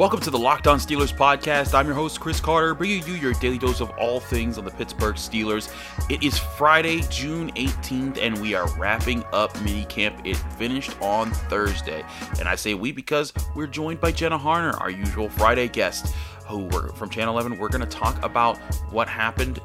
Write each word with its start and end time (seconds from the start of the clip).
Welcome 0.00 0.20
to 0.20 0.30
the 0.30 0.38
Locked 0.38 0.66
On 0.66 0.78
Steelers 0.78 1.14
podcast. 1.14 1.74
I'm 1.74 1.84
your 1.84 1.94
host, 1.94 2.20
Chris 2.20 2.40
Carter, 2.40 2.72
bringing 2.74 3.06
you 3.06 3.12
your 3.12 3.34
daily 3.34 3.58
dose 3.58 3.82
of 3.82 3.90
all 3.98 4.18
things 4.18 4.56
on 4.56 4.64
the 4.64 4.70
Pittsburgh 4.70 5.16
Steelers. 5.16 5.70
It 6.08 6.22
is 6.22 6.38
Friday, 6.38 7.02
June 7.10 7.50
18th, 7.50 8.16
and 8.18 8.40
we 8.40 8.54
are 8.54 8.66
wrapping 8.78 9.22
up 9.34 9.52
minicamp. 9.58 10.18
It 10.26 10.38
finished 10.56 10.98
on 11.02 11.30
Thursday. 11.30 12.02
And 12.38 12.48
I 12.48 12.54
say 12.54 12.72
we 12.72 12.92
because 12.92 13.34
we're 13.54 13.66
joined 13.66 14.00
by 14.00 14.10
Jenna 14.10 14.38
Harner, 14.38 14.80
our 14.80 14.88
usual 14.90 15.28
Friday 15.28 15.68
guest, 15.68 16.14
who 16.46 16.60
we're 16.60 16.88
from 16.92 17.10
Channel 17.10 17.34
11. 17.34 17.58
We're 17.58 17.68
going 17.68 17.86
to 17.86 17.86
talk 17.86 18.24
about 18.24 18.56
what 18.90 19.06
happened. 19.06 19.60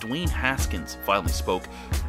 Dwayne 0.00 0.28
Haskins 0.28 0.98
finally 1.06 1.32
spoke 1.32 1.62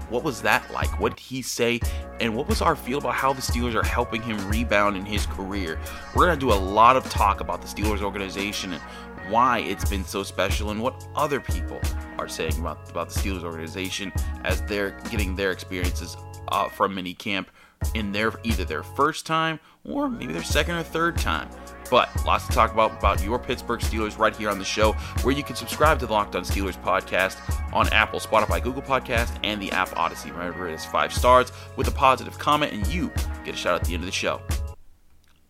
what 0.09 0.23
was 0.23 0.41
that 0.41 0.71
like? 0.71 0.99
What 0.99 1.15
did 1.15 1.19
he 1.19 1.41
say? 1.41 1.79
And 2.19 2.35
what 2.35 2.47
was 2.47 2.61
our 2.61 2.75
feel 2.75 2.97
about 2.97 3.13
how 3.13 3.33
the 3.33 3.41
Steelers 3.41 3.75
are 3.75 3.85
helping 3.85 4.21
him 4.21 4.49
rebound 4.49 4.97
in 4.97 5.05
his 5.05 5.25
career? 5.25 5.79
We're 6.15 6.25
going 6.25 6.39
to 6.39 6.45
do 6.45 6.51
a 6.51 6.55
lot 6.55 6.95
of 6.95 7.09
talk 7.09 7.39
about 7.41 7.61
the 7.61 7.67
Steelers 7.67 8.01
organization 8.01 8.73
and 8.73 8.83
why 9.29 9.59
it's 9.59 9.89
been 9.89 10.03
so 10.03 10.23
special 10.23 10.71
and 10.71 10.81
what 10.81 11.07
other 11.15 11.39
people 11.39 11.79
are 12.17 12.27
saying 12.27 12.57
about, 12.59 12.89
about 12.89 13.09
the 13.09 13.19
Steelers 13.19 13.43
organization 13.43 14.11
as 14.43 14.61
they're 14.63 14.91
getting 15.09 15.35
their 15.35 15.52
experiences 15.52 16.17
uh, 16.49 16.67
from 16.69 16.95
mini 16.95 17.13
camp 17.13 17.49
in 17.93 18.11
their 18.11 18.33
either 18.44 18.66
their 18.66 18.83
first 18.83 19.25
time 19.25 19.59
or 19.85 20.09
maybe 20.09 20.33
their 20.33 20.44
second 20.44 20.75
or 20.75 20.83
third 20.83 21.17
time. 21.17 21.50
But 21.89 22.09
lots 22.25 22.45
to 22.47 22.53
talk 22.53 22.72
about 22.72 22.97
about 22.97 23.23
your 23.23 23.39
Pittsburgh 23.39 23.80
Steelers 23.80 24.17
right 24.19 24.35
here 24.35 24.50
on 24.50 24.59
the 24.59 24.66
show, 24.66 24.91
where 25.23 25.33
you 25.33 25.44
can 25.44 25.55
subscribe 25.55 25.97
to 26.00 26.05
the 26.05 26.13
Locked 26.13 26.35
On 26.35 26.44
Steelers 26.44 26.80
podcast 26.83 27.38
on 27.73 27.88
Apple, 27.89 28.19
Spotify, 28.19 28.61
Google 28.61 28.83
Podcast, 28.83 29.39
and 29.44 29.61
the 29.61 29.72
app 29.72 29.95
Odyssey. 29.97 30.30
Remember, 30.31 30.67
it 30.67 30.73
is 30.73 30.85
five 30.85 31.11
stars 31.11 31.52
with 31.77 31.88
a 31.88 31.91
positive 31.91 32.38
comment, 32.38 32.73
and 32.73 32.85
you 32.88 33.11
get 33.44 33.55
a 33.55 33.57
shout 33.57 33.73
out 33.73 33.81
at 33.81 33.88
the 33.88 33.94
end 33.95 34.03
of 34.03 34.07
the 34.07 34.11
show. 34.11 34.39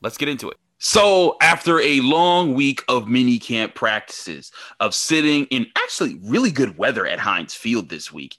Let's 0.01 0.17
get 0.17 0.29
into 0.29 0.49
it. 0.49 0.57
So, 0.79 1.35
after 1.41 1.79
a 1.79 1.99
long 1.99 2.53
week 2.53 2.83
of 2.87 3.07
mini 3.07 3.37
camp 3.37 3.75
practices, 3.75 4.51
of 4.79 4.95
sitting 4.95 5.45
in 5.45 5.67
actually 5.75 6.19
really 6.23 6.51
good 6.51 6.77
weather 6.77 7.05
at 7.05 7.19
Heinz 7.19 7.53
Field 7.53 7.89
this 7.89 8.11
week, 8.11 8.37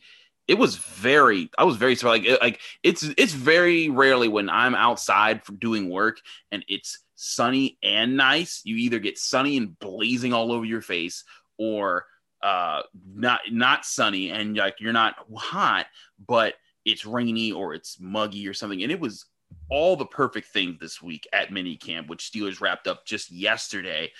it 0.48 0.58
was 0.58 0.74
very 0.74 1.48
i 1.58 1.62
was 1.62 1.77
very 1.77 1.94
like 1.96 2.27
like 2.41 2.61
it's 2.83 3.05
it's 3.16 3.33
very 3.33 3.88
rarely 3.88 4.27
when 4.27 4.50
i'm 4.50 4.74
outside 4.74 5.44
for 5.44 5.52
doing 5.52 5.88
work 5.88 6.20
and 6.50 6.64
it's 6.66 7.05
sunny 7.14 7.78
and 7.84 8.16
nice 8.16 8.61
you 8.64 8.74
either 8.74 8.98
get 8.98 9.16
sunny 9.16 9.56
and 9.56 9.78
blazing 9.78 10.33
all 10.33 10.50
over 10.50 10.64
your 10.64 10.80
face 10.80 11.22
or 11.56 12.05
uh 12.42 12.83
not 13.14 13.38
not 13.52 13.84
sunny 13.84 14.30
and 14.30 14.56
like 14.56 14.80
you're 14.80 14.92
not 14.92 15.14
hot 15.36 15.86
but 16.27 16.55
it's 16.84 17.05
rainy 17.05 17.52
or 17.52 17.74
it's 17.74 17.98
muggy 18.00 18.48
or 18.48 18.55
something. 18.55 18.83
And 18.83 18.92
it 18.92 19.00
was 19.00 19.27
all 19.70 19.96
the 19.96 20.06
perfect 20.06 20.48
things 20.48 20.78
this 20.80 21.00
week 21.00 21.26
at 21.32 21.52
mini 21.52 21.76
camp 21.76 22.08
which 22.08 22.30
steelers 22.30 22.60
wrapped 22.60 22.86
up 22.86 23.06
just 23.06 23.30
yesterday 23.30 24.10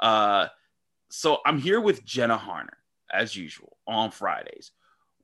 uh 0.00 0.46
so 1.10 1.38
i'm 1.46 1.58
here 1.58 1.80
with 1.80 2.04
jenna 2.04 2.36
harner 2.36 2.76
as 3.12 3.34
usual 3.34 3.76
on 3.86 4.10
fridays 4.10 4.72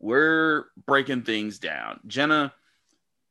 we're 0.05 0.67
breaking 0.87 1.23
things 1.23 1.59
down. 1.59 1.99
Jenna, 2.07 2.53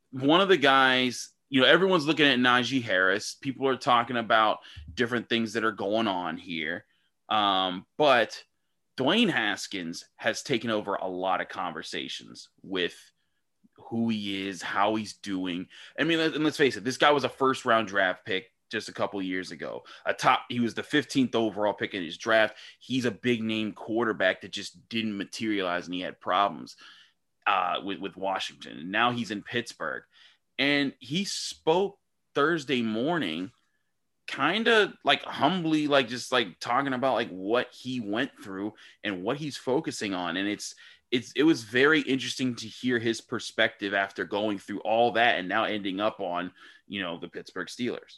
one 0.10 0.42
of 0.42 0.50
the 0.50 0.58
guys, 0.58 1.30
you 1.50 1.62
know, 1.62 1.68
everyone's 1.68 2.08
looking 2.08 2.26
at 2.26 2.40
Najee 2.40 2.82
Harris. 2.82 3.36
People 3.40 3.68
are 3.68 3.78
talking 3.78 4.18
about 4.18 4.58
different 4.92 5.30
things 5.30 5.54
that 5.54 5.64
are 5.64 5.72
going 5.72 6.08
on 6.08 6.36
here. 6.36 6.86
Um, 7.30 7.86
but 8.00 8.44
Dwayne 8.98 9.30
Haskins 9.30 10.06
has 10.16 10.42
taken 10.42 10.72
over 10.72 10.96
a 10.96 11.08
lot 11.08 11.42
of 11.42 11.48
conversations 11.48 12.50
with 12.64 12.96
who 13.90 14.10
he 14.10 14.48
is, 14.48 14.62
how 14.62 14.96
he's 14.96 15.14
doing. 15.14 15.68
I 16.00 16.04
mean, 16.04 16.20
and 16.20 16.44
let's 16.44 16.58
face 16.58 16.78
it, 16.78 16.84
this 16.84 16.98
guy 16.98 17.12
was 17.12 17.24
a 17.24 17.30
first 17.30 17.66
round 17.66 17.88
draft 17.88 18.26
pick 18.26 18.52
just 18.74 18.90
a 18.90 18.94
couple 18.94 19.22
years 19.22 19.52
ago. 19.52 19.84
A 20.06 20.14
top, 20.14 20.46
he 20.50 20.60
was 20.60 20.74
the 20.74 20.82
15th 20.82 21.36
overall 21.36 21.74
pick 21.74 21.94
in 21.94 22.04
his 22.04 22.18
draft. 22.18 22.58
He's 22.80 23.06
a 23.06 23.12
big 23.12 23.44
name 23.44 23.72
quarterback 23.72 24.42
that 24.42 24.52
just 24.52 24.90
didn't 24.90 25.16
materialize 25.16 25.86
and 25.86 25.94
he 25.94 26.02
had 26.02 26.20
problems 26.20 26.76
uh, 27.46 27.76
with, 27.84 28.00
with 28.00 28.18
Washington. 28.18 28.80
And 28.80 28.92
now 28.92 29.12
he's 29.12 29.32
in 29.32 29.44
Pittsburgh. 29.44 30.04
And 30.58 30.94
he 31.00 31.24
spoke 31.24 31.98
Thursday 32.34 32.82
morning, 32.82 33.52
kind 34.28 34.68
of 34.68 34.94
like 35.04 35.24
humbly, 35.24 35.88
like 35.88 36.08
just 36.08 36.32
like 36.32 36.60
talking 36.60 36.94
about 36.94 37.14
like 37.14 37.30
what 37.30 37.68
he 37.72 38.00
went 38.00 38.32
through 38.42 38.74
and 39.04 39.24
what 39.24 39.38
he's 39.38 39.58
focusing 39.58 40.14
on. 40.14 40.36
And 40.36 40.48
it's, 40.48 40.74
it's, 41.14 41.32
it 41.36 41.44
was 41.44 41.64
very 41.64 42.02
interesting 42.02 42.56
to 42.56 42.68
hear 42.68 42.98
his 42.98 43.22
perspective 43.22 43.94
after 43.94 44.26
going 44.26 44.58
through 44.58 44.80
all 44.80 45.12
that 45.12 45.38
and 45.38 45.48
now 45.48 45.66
ending 45.66 46.02
up 46.02 46.20
on, 46.20 46.52
you 46.88 47.04
know, 47.04 47.20
the 47.20 47.28
Pittsburgh 47.28 47.68
Steelers. 47.68 48.18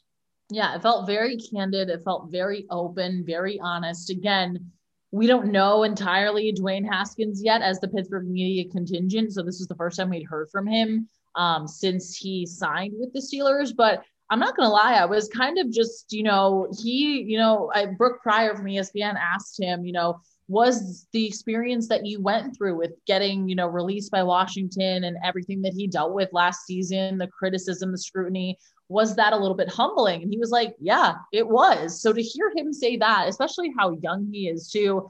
Yeah, 0.50 0.74
it 0.74 0.82
felt 0.82 1.06
very 1.06 1.38
candid. 1.38 1.90
It 1.90 2.04
felt 2.06 2.32
very 2.32 2.66
open, 2.70 3.26
very 3.26 3.60
honest. 3.60 4.10
Again, 4.10 4.72
we 5.12 5.28
don't 5.28 5.52
know 5.52 5.84
entirely 5.84 6.54
Dwayne 6.54 6.88
Haskins 6.90 7.44
yet 7.44 7.62
as 7.62 7.82
the 7.82 7.90
Pittsburgh 7.90 8.30
media 8.30 8.72
contingent. 8.72 9.34
So 9.34 9.44
this 9.44 9.60
is 9.60 9.68
the 9.68 9.76
first 9.76 9.98
time 9.98 10.10
we'd 10.10 10.24
heard 10.24 10.50
from 10.50 10.66
him 10.66 11.10
um, 11.36 11.68
since 11.68 12.16
he 12.16 12.46
signed 12.46 12.94
with 12.98 13.12
the 13.12 13.20
Steelers. 13.20 13.76
But 13.76 14.04
I'm 14.30 14.40
not 14.40 14.56
to 14.58 14.68
lie, 14.70 14.94
I 14.94 15.06
was 15.06 15.28
kind 15.28 15.58
of 15.58 15.70
just, 15.70 16.14
you 16.14 16.24
know, 16.24 16.68
he, 16.82 17.24
you 17.28 17.38
know, 17.38 17.70
I, 17.76 17.88
Brooke 17.88 18.22
Pryor 18.24 18.56
from 18.56 18.66
ESPN 18.66 19.16
asked 19.20 19.60
him, 19.62 19.86
you 19.86 19.92
know, 19.92 20.22
was 20.48 21.08
the 21.12 21.26
experience 21.26 21.88
that 21.88 22.06
you 22.06 22.22
went 22.22 22.56
through 22.56 22.78
with 22.78 22.92
getting, 23.08 23.50
you 23.50 23.56
know, 23.56 23.68
released 23.68 24.12
by 24.12 24.22
Washington 24.22 25.06
and 25.06 25.18
everything 25.24 25.62
that 25.64 25.74
he 25.74 25.88
dealt 25.88 26.14
with 26.14 26.30
last 26.34 26.66
season, 26.66 27.18
the 27.18 27.28
criticism, 27.28 27.92
the 27.92 27.98
scrutiny, 27.98 28.58
was 28.88 29.16
that 29.16 29.34
a 29.34 29.38
little 29.38 29.56
bit 29.56 29.70
humbling? 29.70 30.22
And 30.22 30.32
he 30.32 30.38
was 30.38 30.52
like, 30.52 30.76
Yeah, 30.80 31.16
it 31.32 31.48
was. 31.48 32.00
So 32.00 32.14
to 32.14 32.22
hear 32.22 32.52
him 32.56 32.72
say 32.72 32.98
that, 32.98 33.28
especially 33.28 33.74
how 33.78 33.98
young 34.02 34.30
he 34.32 34.48
is 34.48 34.70
too, 34.70 35.10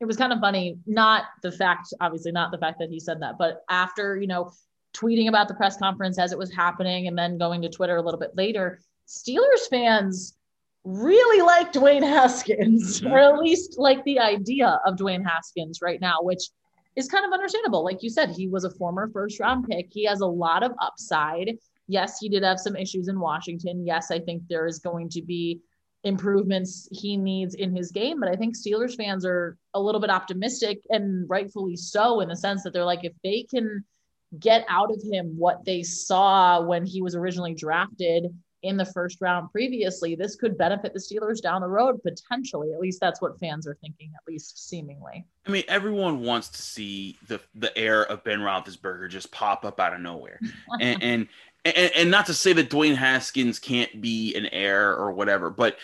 it 0.00 0.04
was 0.04 0.16
kind 0.16 0.32
of 0.32 0.40
funny. 0.40 0.78
Not 0.86 1.24
the 1.42 1.50
fact, 1.50 1.92
obviously, 2.00 2.30
not 2.30 2.52
the 2.52 2.58
fact 2.58 2.78
that 2.78 2.90
he 2.90 3.00
said 3.00 3.20
that, 3.22 3.38
but 3.38 3.62
after, 3.68 4.16
you 4.20 4.28
know, 4.28 4.52
tweeting 4.94 5.28
about 5.28 5.48
the 5.48 5.54
press 5.54 5.76
conference 5.76 6.18
as 6.18 6.32
it 6.32 6.38
was 6.38 6.54
happening 6.54 7.08
and 7.08 7.18
then 7.18 7.38
going 7.38 7.60
to 7.62 7.68
Twitter 7.68 7.96
a 7.96 8.02
little 8.02 8.20
bit 8.20 8.36
later, 8.36 8.78
Steelers 9.08 9.68
fans 9.68 10.36
really 10.86 11.42
like 11.42 11.72
Dwayne 11.72 12.02
Haskins, 12.02 13.00
mm-hmm. 13.00 13.12
or 13.12 13.18
at 13.18 13.38
least 13.38 13.78
like 13.78 14.02
the 14.04 14.20
idea 14.20 14.80
of 14.86 14.96
Dwayne 14.96 15.24
Haskins 15.24 15.80
right 15.82 16.00
now, 16.00 16.18
which 16.22 16.42
is 16.94 17.08
kind 17.08 17.26
of 17.26 17.32
understandable. 17.32 17.84
Like 17.84 18.02
you 18.02 18.08
said, 18.08 18.30
he 18.30 18.48
was 18.48 18.64
a 18.64 18.70
former 18.70 19.10
first 19.12 19.38
round 19.40 19.68
pick. 19.68 19.88
He 19.90 20.04
has 20.04 20.20
a 20.20 20.26
lot 20.26 20.62
of 20.62 20.72
upside 20.80 21.58
yes, 21.88 22.18
he 22.18 22.28
did 22.28 22.42
have 22.42 22.58
some 22.58 22.76
issues 22.76 23.08
in 23.08 23.20
Washington. 23.20 23.86
Yes, 23.86 24.10
I 24.10 24.18
think 24.18 24.42
there 24.48 24.66
is 24.66 24.78
going 24.78 25.08
to 25.10 25.22
be 25.22 25.60
improvements 26.04 26.88
he 26.92 27.16
needs 27.16 27.54
in 27.54 27.74
his 27.74 27.90
game, 27.90 28.20
but 28.20 28.28
I 28.28 28.36
think 28.36 28.56
Steelers 28.56 28.96
fans 28.96 29.24
are 29.24 29.56
a 29.74 29.80
little 29.80 30.00
bit 30.00 30.10
optimistic 30.10 30.80
and 30.90 31.28
rightfully 31.28 31.76
so 31.76 32.20
in 32.20 32.28
the 32.28 32.36
sense 32.36 32.62
that 32.62 32.72
they're 32.72 32.84
like, 32.84 33.04
if 33.04 33.12
they 33.24 33.46
can 33.48 33.84
get 34.38 34.64
out 34.68 34.90
of 34.90 35.02
him 35.10 35.34
what 35.36 35.64
they 35.64 35.82
saw 35.82 36.60
when 36.60 36.84
he 36.84 37.00
was 37.00 37.14
originally 37.14 37.54
drafted 37.54 38.26
in 38.66 38.76
the 38.76 38.84
first 38.84 39.20
round 39.20 39.50
previously, 39.50 40.14
this 40.14 40.36
could 40.36 40.56
benefit 40.56 40.92
the 40.92 40.98
Steelers 40.98 41.40
down 41.40 41.60
the 41.60 41.68
road 41.68 42.02
potentially. 42.02 42.72
At 42.72 42.80
least 42.80 43.00
that's 43.00 43.20
what 43.20 43.38
fans 43.38 43.66
are 43.66 43.76
thinking, 43.80 44.12
at 44.14 44.22
least 44.30 44.68
seemingly. 44.68 45.24
I 45.46 45.50
mean, 45.50 45.64
everyone 45.68 46.22
wants 46.22 46.48
to 46.50 46.62
see 46.62 47.18
the 47.26 47.40
the 47.54 47.76
heir 47.78 48.04
of 48.04 48.24
Ben 48.24 48.40
Roethlisberger 48.40 49.08
just 49.08 49.30
pop 49.30 49.64
up 49.64 49.78
out 49.80 49.94
of 49.94 50.00
nowhere, 50.00 50.40
and, 50.80 51.02
and 51.02 51.28
and, 51.74 51.92
and, 51.96 52.10
not 52.10 52.26
to 52.26 52.34
say 52.34 52.52
that 52.52 52.70
Dwayne 52.70 52.94
Haskins 52.94 53.58
can't 53.58 54.00
be 54.00 54.34
an 54.34 54.46
heir 54.46 54.94
or 54.94 55.10
whatever, 55.12 55.50
but 55.50 55.78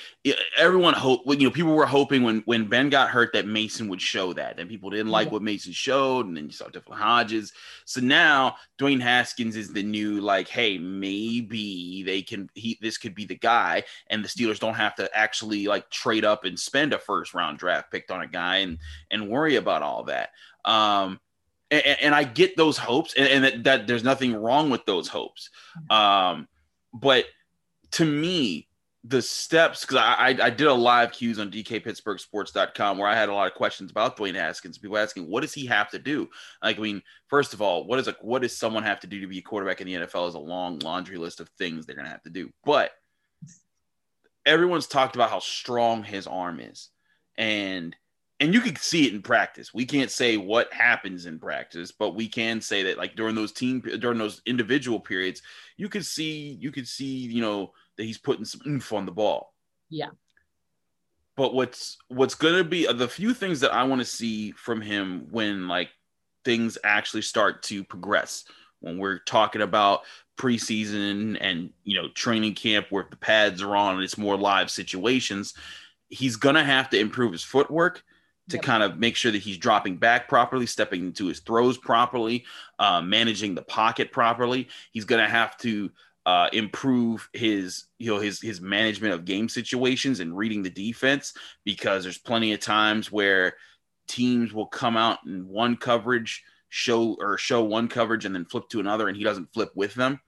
everyone 0.56 0.94
hope 0.94 1.22
you 1.26 1.48
know 1.48 1.50
people 1.50 1.74
were 1.74 1.86
hoping 1.86 2.22
when 2.22 2.42
when 2.44 2.66
Ben 2.68 2.88
got 2.88 3.10
hurt 3.10 3.32
that 3.32 3.46
Mason 3.46 3.88
would 3.88 4.00
show 4.00 4.32
that, 4.34 4.56
Then 4.56 4.68
people 4.68 4.90
didn't 4.90 5.10
like 5.10 5.32
what 5.32 5.42
Mason 5.42 5.72
showed, 5.72 6.26
and 6.26 6.36
then 6.36 6.46
you 6.46 6.52
saw 6.52 6.68
Devlin 6.68 6.98
Hodges. 6.98 7.52
So 7.84 8.00
now 8.00 8.56
Dwayne 8.78 9.00
Haskins 9.00 9.56
is 9.56 9.72
the 9.72 9.82
new 9.82 10.20
like, 10.20 10.48
hey, 10.48 10.78
maybe 10.78 12.02
they 12.04 12.22
can 12.22 12.48
he 12.54 12.78
this 12.80 12.98
could 12.98 13.14
be 13.14 13.24
the 13.24 13.34
guy, 13.38 13.82
and 14.08 14.24
the 14.24 14.28
Steelers 14.28 14.60
don't 14.60 14.74
have 14.74 14.94
to 14.96 15.10
actually 15.16 15.66
like 15.66 15.90
trade 15.90 16.24
up 16.24 16.44
and 16.44 16.58
spend 16.58 16.92
a 16.92 16.98
first 16.98 17.34
round 17.34 17.58
draft 17.58 17.90
pick 17.90 18.10
on 18.10 18.22
a 18.22 18.28
guy 18.28 18.58
and 18.58 18.78
and 19.10 19.28
worry 19.28 19.56
about 19.56 19.82
all 19.82 20.04
that. 20.04 20.30
Um, 20.64 21.18
and, 21.72 22.00
and 22.02 22.14
I 22.14 22.24
get 22.24 22.56
those 22.56 22.76
hopes, 22.78 23.14
and, 23.14 23.26
and 23.26 23.44
that, 23.44 23.64
that, 23.64 23.86
there's 23.86 24.04
nothing 24.04 24.34
wrong 24.34 24.70
with 24.70 24.84
those 24.84 25.08
hopes. 25.08 25.50
Um, 25.90 26.46
but 26.92 27.24
to 27.92 28.04
me, 28.04 28.68
the 29.04 29.20
steps 29.20 29.80
because 29.80 29.96
I, 29.96 30.14
I, 30.14 30.28
I 30.46 30.50
did 30.50 30.68
a 30.68 30.72
live 30.72 31.10
cues 31.10 31.40
on 31.40 31.50
dkpittsburghsports.com 31.50 32.98
where 32.98 33.08
I 33.08 33.16
had 33.16 33.28
a 33.28 33.34
lot 33.34 33.48
of 33.48 33.54
questions 33.54 33.90
about 33.90 34.16
Dwayne 34.16 34.36
Haskins. 34.36 34.78
People 34.78 34.96
asking 34.96 35.28
what 35.28 35.40
does 35.40 35.52
he 35.52 35.66
have 35.66 35.90
to 35.90 35.98
do? 35.98 36.28
Like, 36.62 36.78
I 36.78 36.80
mean, 36.80 37.02
first 37.26 37.52
of 37.52 37.60
all, 37.60 37.84
what 37.86 37.98
is 37.98 38.06
a 38.06 38.16
what 38.20 38.42
does 38.42 38.56
someone 38.56 38.84
have 38.84 39.00
to 39.00 39.08
do 39.08 39.20
to 39.20 39.26
be 39.26 39.38
a 39.38 39.42
quarterback 39.42 39.80
in 39.80 39.88
the 39.88 39.94
NFL? 39.94 40.28
Is 40.28 40.34
a 40.34 40.38
long 40.38 40.78
laundry 40.78 41.18
list 41.18 41.40
of 41.40 41.48
things 41.50 41.84
they're 41.84 41.96
gonna 41.96 42.08
have 42.08 42.22
to 42.22 42.30
do. 42.30 42.50
But 42.64 42.92
everyone's 44.46 44.86
talked 44.86 45.16
about 45.16 45.30
how 45.30 45.40
strong 45.40 46.04
his 46.04 46.28
arm 46.28 46.60
is, 46.60 46.88
and 47.36 47.96
and 48.42 48.52
you 48.52 48.60
can 48.60 48.74
see 48.74 49.06
it 49.06 49.14
in 49.14 49.22
practice. 49.22 49.72
We 49.72 49.86
can't 49.86 50.10
say 50.10 50.36
what 50.36 50.72
happens 50.72 51.26
in 51.26 51.38
practice, 51.38 51.92
but 51.92 52.16
we 52.16 52.26
can 52.26 52.60
say 52.60 52.82
that 52.82 52.98
like 52.98 53.14
during 53.14 53.36
those 53.36 53.52
team 53.52 53.80
during 54.00 54.18
those 54.18 54.42
individual 54.46 54.98
periods, 54.98 55.42
you 55.76 55.88
could 55.88 56.04
see 56.04 56.58
you 56.60 56.72
could 56.72 56.88
see 56.88 57.06
you 57.06 57.40
know 57.40 57.72
that 57.96 58.02
he's 58.02 58.18
putting 58.18 58.44
some 58.44 58.60
oomph 58.66 58.92
on 58.92 59.06
the 59.06 59.12
ball. 59.12 59.54
Yeah. 59.88 60.08
But 61.36 61.54
what's 61.54 61.98
what's 62.08 62.34
gonna 62.34 62.64
be 62.64 62.88
uh, 62.88 62.94
the 62.94 63.06
few 63.06 63.32
things 63.32 63.60
that 63.60 63.72
I 63.72 63.84
want 63.84 64.00
to 64.00 64.04
see 64.04 64.50
from 64.50 64.80
him 64.80 65.28
when 65.30 65.68
like 65.68 65.90
things 66.44 66.76
actually 66.82 67.22
start 67.22 67.62
to 67.64 67.84
progress 67.84 68.44
when 68.80 68.98
we're 68.98 69.20
talking 69.20 69.62
about 69.62 70.00
preseason 70.36 71.38
and 71.40 71.70
you 71.84 71.94
know 71.94 72.08
training 72.08 72.54
camp 72.54 72.88
where 72.90 73.06
the 73.08 73.16
pads 73.16 73.62
are 73.62 73.76
on 73.76 73.94
and 73.94 74.02
it's 74.02 74.18
more 74.18 74.36
live 74.36 74.70
situations 74.70 75.54
he's 76.08 76.36
gonna 76.36 76.64
have 76.64 76.90
to 76.90 76.98
improve 76.98 77.30
his 77.30 77.44
footwork 77.44 78.02
to 78.48 78.56
yep. 78.56 78.64
kind 78.64 78.82
of 78.82 78.98
make 78.98 79.16
sure 79.16 79.30
that 79.30 79.42
he's 79.42 79.56
dropping 79.56 79.96
back 79.96 80.28
properly, 80.28 80.66
stepping 80.66 81.06
into 81.06 81.26
his 81.26 81.40
throws 81.40 81.78
properly, 81.78 82.44
uh, 82.78 83.00
managing 83.00 83.54
the 83.54 83.62
pocket 83.62 84.10
properly. 84.10 84.68
He's 84.90 85.04
going 85.04 85.22
to 85.22 85.30
have 85.30 85.56
to 85.58 85.90
uh, 86.24 86.48
improve 86.52 87.28
his 87.32 87.86
you 87.98 88.12
know 88.12 88.20
his 88.20 88.40
his 88.40 88.60
management 88.60 89.12
of 89.12 89.24
game 89.24 89.48
situations 89.48 90.20
and 90.20 90.36
reading 90.36 90.62
the 90.62 90.70
defense 90.70 91.34
because 91.64 92.04
there's 92.04 92.18
plenty 92.18 92.52
of 92.52 92.60
times 92.60 93.10
where 93.10 93.54
teams 94.06 94.52
will 94.52 94.66
come 94.66 94.96
out 94.96 95.18
in 95.26 95.48
one 95.48 95.76
coverage 95.76 96.44
show 96.68 97.16
or 97.18 97.36
show 97.38 97.64
one 97.64 97.88
coverage 97.88 98.24
and 98.24 98.34
then 98.34 98.44
flip 98.44 98.68
to 98.68 98.78
another 98.78 99.08
and 99.08 99.16
he 99.16 99.24
doesn't 99.24 99.52
flip 99.52 99.72
with 99.74 99.94
them 99.94 100.20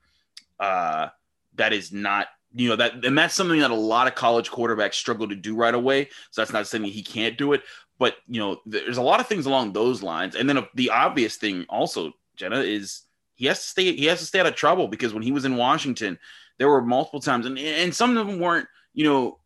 uh, 0.59 1.07
that 1.55 1.71
is 1.71 1.93
not 1.93 2.27
you 2.53 2.69
know 2.69 2.75
that 2.75 3.05
and 3.05 3.17
that's 3.17 3.33
something 3.33 3.59
that 3.59 3.71
a 3.71 3.75
lot 3.75 4.07
of 4.07 4.15
college 4.15 4.51
quarterbacks 4.51 4.95
struggle 4.95 5.27
to 5.27 5.35
do 5.35 5.55
right 5.55 5.73
away 5.73 6.09
so 6.29 6.41
that's 6.41 6.53
not 6.53 6.67
saying 6.67 6.83
he 6.83 7.03
can't 7.03 7.37
do 7.37 7.53
it 7.53 7.63
but 7.99 8.17
you 8.27 8.39
know 8.39 8.59
there's 8.65 8.97
a 8.97 9.01
lot 9.01 9.19
of 9.19 9.27
things 9.27 9.45
along 9.45 9.73
those 9.73 10.03
lines 10.03 10.35
and 10.35 10.47
then 10.47 10.57
uh, 10.57 10.65
the 10.75 10.89
obvious 10.89 11.35
thing 11.37 11.65
also 11.69 12.13
jenna 12.35 12.59
is 12.59 13.05
he 13.35 13.45
has 13.45 13.59
to 13.59 13.67
stay 13.67 13.95
he 13.95 14.05
has 14.05 14.19
to 14.19 14.25
stay 14.25 14.39
out 14.39 14.47
of 14.47 14.55
trouble 14.55 14.87
because 14.87 15.13
when 15.13 15.23
he 15.23 15.31
was 15.31 15.45
in 15.45 15.57
Washington, 15.57 16.17
there 16.57 16.69
were 16.69 16.81
multiple 16.81 17.19
times 17.19 17.45
and 17.45 17.59
and 17.59 17.93
some 17.93 18.17
of 18.17 18.25
them 18.25 18.39
weren't, 18.39 18.67
you 18.93 19.03
know, 19.03 19.39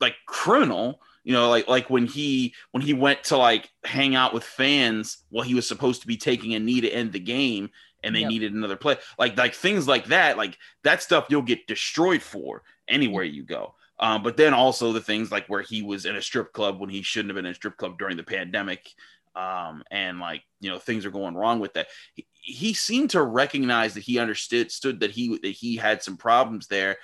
like 0.00 0.16
criminal, 0.26 1.00
you 1.24 1.32
know, 1.32 1.48
like 1.48 1.68
like 1.68 1.88
when 1.88 2.06
he 2.06 2.54
when 2.72 2.82
he 2.82 2.92
went 2.92 3.24
to 3.24 3.36
like 3.36 3.70
hang 3.84 4.14
out 4.14 4.34
with 4.34 4.44
fans 4.44 5.18
while 5.30 5.44
he 5.44 5.54
was 5.54 5.66
supposed 5.66 6.02
to 6.02 6.08
be 6.08 6.16
taking 6.16 6.54
a 6.54 6.58
knee 6.58 6.80
to 6.80 6.90
end 6.90 7.12
the 7.12 7.20
game 7.20 7.70
and 8.02 8.14
they 8.14 8.20
yep. 8.20 8.28
needed 8.28 8.52
another 8.52 8.76
play. 8.76 8.96
Like 9.18 9.38
like 9.38 9.54
things 9.54 9.86
like 9.86 10.06
that, 10.06 10.36
like 10.36 10.58
that 10.82 11.02
stuff 11.02 11.26
you'll 11.30 11.42
get 11.42 11.68
destroyed 11.68 12.22
for 12.22 12.64
anywhere 12.88 13.24
you 13.24 13.44
go. 13.44 13.74
Um, 14.00 14.22
but 14.22 14.36
then 14.36 14.54
also 14.54 14.92
the 14.92 15.00
things 15.00 15.30
like 15.30 15.46
where 15.46 15.62
he 15.62 15.82
was 15.82 16.06
in 16.06 16.16
a 16.16 16.22
strip 16.22 16.52
club 16.52 16.80
when 16.80 16.88
he 16.88 17.02
shouldn't 17.02 17.30
have 17.30 17.36
been 17.36 17.44
in 17.44 17.52
a 17.52 17.54
strip 17.54 17.76
club 17.76 17.98
during 17.98 18.16
the 18.16 18.22
pandemic 18.22 18.88
um, 19.36 19.82
and 19.90 20.18
like 20.18 20.42
you 20.60 20.70
know 20.70 20.78
things 20.78 21.06
are 21.06 21.10
going 21.10 21.34
wrong 21.34 21.60
with 21.60 21.74
that. 21.74 21.88
He, 22.14 22.26
he 22.32 22.74
seemed 22.74 23.10
to 23.10 23.22
recognize 23.22 23.94
that 23.94 24.02
he 24.02 24.18
understood 24.18 24.70
stood 24.70 25.00
that 25.00 25.10
he 25.10 25.38
that 25.38 25.52
he 25.52 25.76
had 25.76 26.02
some 26.02 26.16
problems 26.16 26.66
there, 26.66 26.96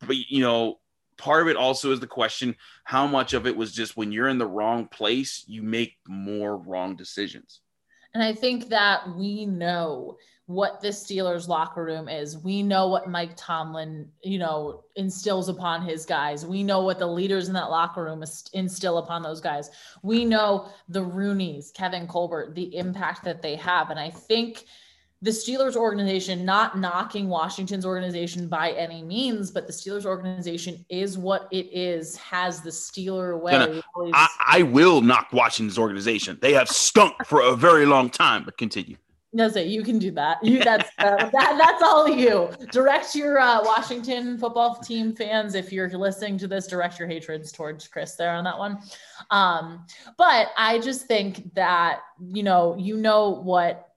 but 0.00 0.16
you 0.16 0.42
know 0.42 0.78
part 1.18 1.42
of 1.42 1.48
it 1.48 1.56
also 1.56 1.92
is 1.92 2.00
the 2.00 2.06
question 2.06 2.56
how 2.84 3.06
much 3.06 3.32
of 3.34 3.46
it 3.46 3.56
was 3.56 3.72
just 3.72 3.96
when 3.96 4.10
you're 4.10 4.28
in 4.28 4.38
the 4.38 4.46
wrong 4.46 4.88
place 4.88 5.44
you 5.46 5.62
make 5.62 5.96
more 6.08 6.56
wrong 6.56 6.96
decisions. 6.96 7.60
And 8.14 8.22
I 8.22 8.34
think 8.34 8.68
that 8.68 9.14
we 9.16 9.46
know 9.46 10.16
what 10.46 10.80
the 10.80 10.88
Steelers 10.88 11.48
locker 11.48 11.84
room 11.84 12.08
is. 12.08 12.36
We 12.36 12.62
know 12.62 12.88
what 12.88 13.08
Mike 13.08 13.32
Tomlin, 13.36 14.08
you 14.22 14.38
know, 14.38 14.84
instills 14.96 15.48
upon 15.48 15.82
his 15.82 16.04
guys. 16.04 16.44
We 16.44 16.62
know 16.62 16.82
what 16.82 16.98
the 16.98 17.06
leaders 17.06 17.48
in 17.48 17.54
that 17.54 17.70
locker 17.70 18.02
room 18.02 18.24
instill 18.52 18.98
upon 18.98 19.22
those 19.22 19.40
guys. 19.40 19.70
We 20.02 20.24
know 20.24 20.68
the 20.88 21.02
Rooneys, 21.02 21.72
Kevin 21.72 22.06
Colbert, 22.06 22.54
the 22.54 22.76
impact 22.76 23.24
that 23.24 23.40
they 23.40 23.56
have. 23.56 23.90
And 23.90 24.00
I 24.00 24.10
think 24.10 24.64
the 25.22 25.30
Steelers 25.30 25.76
organization, 25.76 26.44
not 26.44 26.76
knocking 26.76 27.28
Washington's 27.28 27.86
organization 27.86 28.48
by 28.48 28.72
any 28.72 29.04
means, 29.04 29.52
but 29.52 29.68
the 29.68 29.72
Steelers 29.72 30.04
organization 30.04 30.84
is 30.88 31.16
what 31.16 31.46
it 31.52 31.68
is, 31.72 32.16
has 32.16 32.60
the 32.60 32.70
Steeler 32.70 33.40
way. 33.40 33.80
I, 34.12 34.26
I 34.44 34.62
will 34.64 35.00
knock 35.00 35.28
Washington's 35.32 35.78
organization. 35.78 36.38
They 36.42 36.52
have 36.54 36.68
stunk 36.68 37.14
for 37.24 37.40
a 37.40 37.54
very 37.54 37.86
long 37.86 38.10
time, 38.10 38.42
but 38.44 38.58
continue. 38.58 38.96
No, 39.34 39.48
say 39.48 39.66
you 39.66 39.82
can 39.82 39.98
do 39.98 40.10
that. 40.12 40.44
You 40.44 40.58
that's 40.64 40.90
uh, 40.98 41.30
that, 41.30 41.56
that's 41.58 41.82
all 41.82 42.08
you. 42.08 42.50
Direct 42.70 43.14
your 43.14 43.38
uh, 43.38 43.62
Washington 43.64 44.36
football 44.36 44.76
team 44.76 45.14
fans 45.14 45.54
if 45.54 45.72
you're 45.72 45.88
listening 45.88 46.38
to 46.38 46.46
this. 46.46 46.66
Direct 46.66 46.98
your 46.98 47.08
hatreds 47.08 47.50
towards 47.50 47.88
Chris 47.88 48.14
there 48.16 48.32
on 48.32 48.44
that 48.44 48.58
one. 48.58 48.78
Um, 49.30 49.86
but 50.18 50.48
I 50.56 50.78
just 50.80 51.06
think 51.06 51.54
that 51.54 52.00
you 52.20 52.42
know 52.42 52.76
you 52.78 52.96
know 52.96 53.30
what 53.30 53.88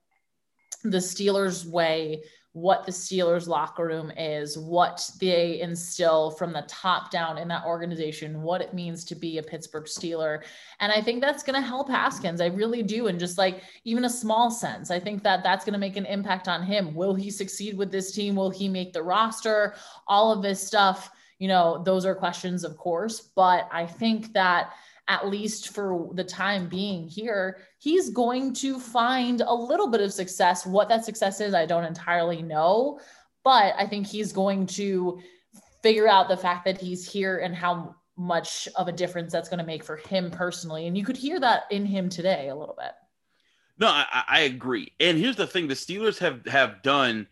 the 0.83 0.99
Steelers 0.99 1.65
way 1.65 2.23
what 2.55 2.85
the 2.85 2.91
Steelers 2.91 3.47
locker 3.49 3.85
room 3.85 4.09
is, 4.11 4.57
what 4.57 5.11
they 5.19 5.59
instill 5.59 6.31
from 6.31 6.53
the 6.53 6.63
top 6.69 7.11
down 7.11 7.37
in 7.37 7.49
that 7.49 7.65
organization, 7.65 8.41
what 8.41 8.61
it 8.61 8.73
means 8.73 9.03
to 9.03 9.13
be 9.13 9.37
a 9.37 9.43
Pittsburgh 9.43 9.83
Steeler. 9.83 10.41
And 10.79 10.89
I 10.89 11.01
think 11.01 11.19
that's 11.19 11.43
going 11.43 11.61
to 11.61 11.67
help 11.67 11.89
Haskins. 11.89 12.39
I 12.39 12.45
really 12.45 12.81
do. 12.81 13.07
And 13.07 13.19
just 13.19 13.37
like 13.37 13.61
even 13.83 14.05
a 14.05 14.09
small 14.09 14.49
sense, 14.49 14.89
I 14.89 15.01
think 15.01 15.21
that 15.23 15.43
that's 15.43 15.65
going 15.65 15.73
to 15.73 15.79
make 15.79 15.97
an 15.97 16.05
impact 16.05 16.47
on 16.47 16.63
him. 16.63 16.95
Will 16.95 17.13
he 17.13 17.29
succeed 17.29 17.77
with 17.77 17.91
this 17.91 18.13
team? 18.13 18.37
Will 18.37 18.51
he 18.51 18.69
make 18.69 18.93
the 18.93 19.03
roster? 19.03 19.75
All 20.07 20.31
of 20.31 20.41
this 20.41 20.65
stuff, 20.65 21.11
you 21.39 21.49
know, 21.49 21.83
those 21.83 22.05
are 22.05 22.15
questions, 22.15 22.63
of 22.63 22.77
course. 22.77 23.19
But 23.35 23.67
I 23.69 23.85
think 23.85 24.31
that 24.31 24.71
at 25.07 25.27
least 25.27 25.73
for 25.73 26.09
the 26.13 26.23
time 26.23 26.67
being 26.67 27.07
here, 27.07 27.57
he's 27.77 28.09
going 28.09 28.53
to 28.53 28.79
find 28.79 29.41
a 29.41 29.53
little 29.53 29.87
bit 29.87 30.01
of 30.01 30.11
success. 30.11 30.65
What 30.65 30.89
that 30.89 31.05
success 31.05 31.41
is, 31.41 31.53
I 31.53 31.65
don't 31.65 31.83
entirely 31.83 32.41
know, 32.41 32.99
but 33.43 33.75
I 33.77 33.85
think 33.85 34.07
he's 34.07 34.31
going 34.31 34.65
to 34.67 35.19
figure 35.83 36.07
out 36.07 36.27
the 36.27 36.37
fact 36.37 36.65
that 36.65 36.81
he's 36.81 37.09
here 37.09 37.37
and 37.37 37.55
how 37.55 37.95
much 38.17 38.67
of 38.75 38.87
a 38.87 38.91
difference 38.91 39.31
that's 39.31 39.49
going 39.49 39.59
to 39.59 39.65
make 39.65 39.83
for 39.83 39.97
him 39.97 40.31
personally. 40.31 40.87
And 40.87 40.97
you 40.97 41.05
could 41.05 41.17
hear 41.17 41.39
that 41.39 41.63
in 41.69 41.85
him 41.85 42.09
today 42.09 42.49
a 42.49 42.55
little 42.55 42.75
bit. 42.77 42.91
No, 43.77 43.87
I, 43.87 44.23
I 44.27 44.39
agree. 44.41 44.93
And 44.99 45.17
here's 45.17 45.35
the 45.35 45.45
thing: 45.45 45.67
the 45.67 45.73
Steelers 45.73 46.17
have 46.19 46.45
have 46.45 46.81
done 46.81 47.27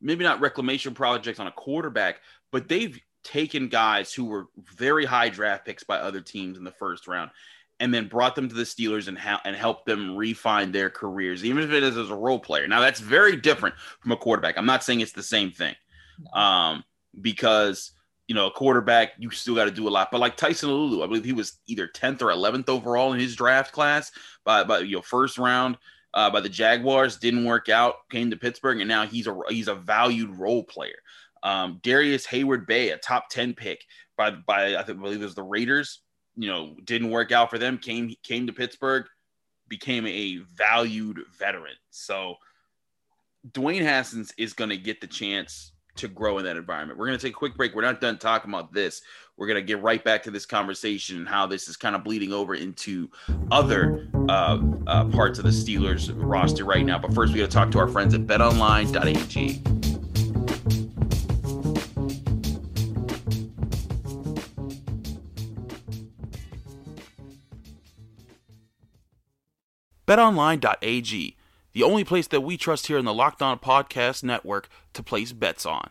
maybe 0.00 0.24
not 0.24 0.40
reclamation 0.40 0.94
projects 0.94 1.38
on 1.38 1.46
a 1.46 1.52
quarterback, 1.52 2.20
but 2.50 2.66
they've 2.68 2.98
taken 3.24 3.68
guys 3.68 4.12
who 4.12 4.24
were 4.24 4.46
very 4.76 5.04
high 5.04 5.28
draft 5.28 5.64
picks 5.64 5.84
by 5.84 5.98
other 5.98 6.20
teams 6.20 6.58
in 6.58 6.64
the 6.64 6.72
first 6.72 7.06
round 7.06 7.30
and 7.82 7.92
then 7.92 8.06
brought 8.06 8.36
them 8.36 8.48
to 8.48 8.54
the 8.54 8.62
Steelers 8.62 9.08
and, 9.08 9.18
ha- 9.18 9.40
and 9.44 9.56
helped 9.56 9.86
them 9.86 10.16
refine 10.16 10.70
their 10.70 10.88
careers, 10.88 11.44
even 11.44 11.64
if 11.64 11.72
it 11.72 11.82
is 11.82 11.96
as 11.96 12.10
a 12.10 12.14
role 12.14 12.38
player. 12.38 12.68
Now, 12.68 12.80
that's 12.80 13.00
very 13.00 13.34
different 13.34 13.74
from 14.00 14.12
a 14.12 14.16
quarterback. 14.16 14.56
I'm 14.56 14.66
not 14.66 14.84
saying 14.84 15.00
it's 15.00 15.10
the 15.10 15.22
same 15.22 15.50
thing 15.50 15.74
um, 16.32 16.84
because, 17.20 17.90
you 18.28 18.36
know, 18.36 18.46
a 18.46 18.52
quarterback, 18.52 19.14
you 19.18 19.30
still 19.30 19.56
got 19.56 19.64
to 19.64 19.72
do 19.72 19.88
a 19.88 19.90
lot. 19.90 20.12
But 20.12 20.20
like 20.20 20.36
Tyson 20.36 20.70
Alualu, 20.70 21.02
I 21.02 21.08
believe 21.08 21.24
he 21.24 21.32
was 21.32 21.58
either 21.66 21.88
10th 21.88 22.22
or 22.22 22.28
11th 22.28 22.68
overall 22.68 23.14
in 23.14 23.18
his 23.18 23.34
draft 23.34 23.72
class 23.72 24.12
by, 24.44 24.62
by 24.62 24.78
you 24.78 24.96
know, 24.96 25.02
first 25.02 25.36
round. 25.36 25.76
Uh, 26.14 26.28
by 26.28 26.40
the 26.40 26.48
Jaguars 26.48 27.16
didn't 27.16 27.46
work 27.46 27.70
out, 27.70 28.06
came 28.10 28.30
to 28.30 28.36
Pittsburgh, 28.36 28.80
and 28.80 28.88
now 28.88 29.06
he's 29.06 29.26
a 29.26 29.34
he's 29.48 29.68
a 29.68 29.74
valued 29.74 30.36
role 30.36 30.62
player. 30.62 30.98
Um, 31.42 31.80
Darrius 31.82 32.26
Heyward-Bey, 32.26 32.90
a 32.90 32.98
top 32.98 33.28
10 33.30 33.54
pick 33.54 33.84
by, 34.16 34.30
by 34.30 34.76
I, 34.76 34.82
think, 34.82 34.98
I 34.98 35.02
believe 35.02 35.20
it 35.20 35.24
was 35.24 35.34
the 35.34 35.42
Raiders, 35.42 36.02
you 36.36 36.48
know, 36.48 36.76
didn't 36.84 37.10
work 37.10 37.32
out 37.32 37.50
for 37.50 37.58
them, 37.58 37.78
came, 37.78 38.14
came 38.22 38.46
to 38.46 38.52
Pittsburgh, 38.52 39.06
became 39.68 40.06
a 40.06 40.38
valued 40.54 41.20
veteran. 41.38 41.74
So 41.90 42.36
Dwayne 43.50 43.82
Haskins 43.82 44.32
is 44.38 44.52
going 44.52 44.70
to 44.70 44.76
get 44.76 45.00
the 45.00 45.06
chance 45.06 45.72
to 45.96 46.08
grow 46.08 46.38
in 46.38 46.44
that 46.44 46.56
environment. 46.56 46.98
We're 46.98 47.06
going 47.06 47.18
to 47.18 47.26
take 47.26 47.34
a 47.34 47.38
quick 47.38 47.56
break. 47.56 47.74
We're 47.74 47.82
not 47.82 48.00
done 48.00 48.18
talking 48.18 48.50
about 48.50 48.72
this. 48.72 49.02
We're 49.36 49.46
going 49.46 49.60
to 49.60 49.62
get 49.62 49.82
right 49.82 50.02
back 50.02 50.22
to 50.24 50.30
this 50.30 50.46
conversation 50.46 51.18
and 51.18 51.28
how 51.28 51.46
this 51.46 51.68
is 51.68 51.76
kind 51.76 51.94
of 51.94 52.04
bleeding 52.04 52.32
over 52.32 52.54
into 52.54 53.10
other 53.50 54.08
uh, 54.28 54.58
uh, 54.86 55.04
parts 55.06 55.38
of 55.38 55.44
the 55.44 55.50
Steelers 55.50 56.10
roster 56.14 56.64
right 56.64 56.84
now. 56.84 56.98
But 56.98 57.14
first, 57.14 57.32
we 57.32 57.40
got 57.40 57.50
to 57.50 57.54
talk 57.54 57.70
to 57.72 57.78
our 57.78 57.88
friends 57.88 58.14
at 58.14 58.26
betonline.ag. 58.26 59.81
BetOnline.ag, 70.12 71.36
the 71.72 71.82
only 71.82 72.04
place 72.04 72.26
that 72.26 72.42
we 72.42 72.58
trust 72.58 72.88
here 72.88 72.98
in 72.98 73.06
the 73.06 73.14
Locked 73.14 73.40
On 73.40 73.58
Podcast 73.58 74.22
Network 74.22 74.68
to 74.92 75.02
place 75.02 75.32
bets 75.32 75.64
on. 75.64 75.88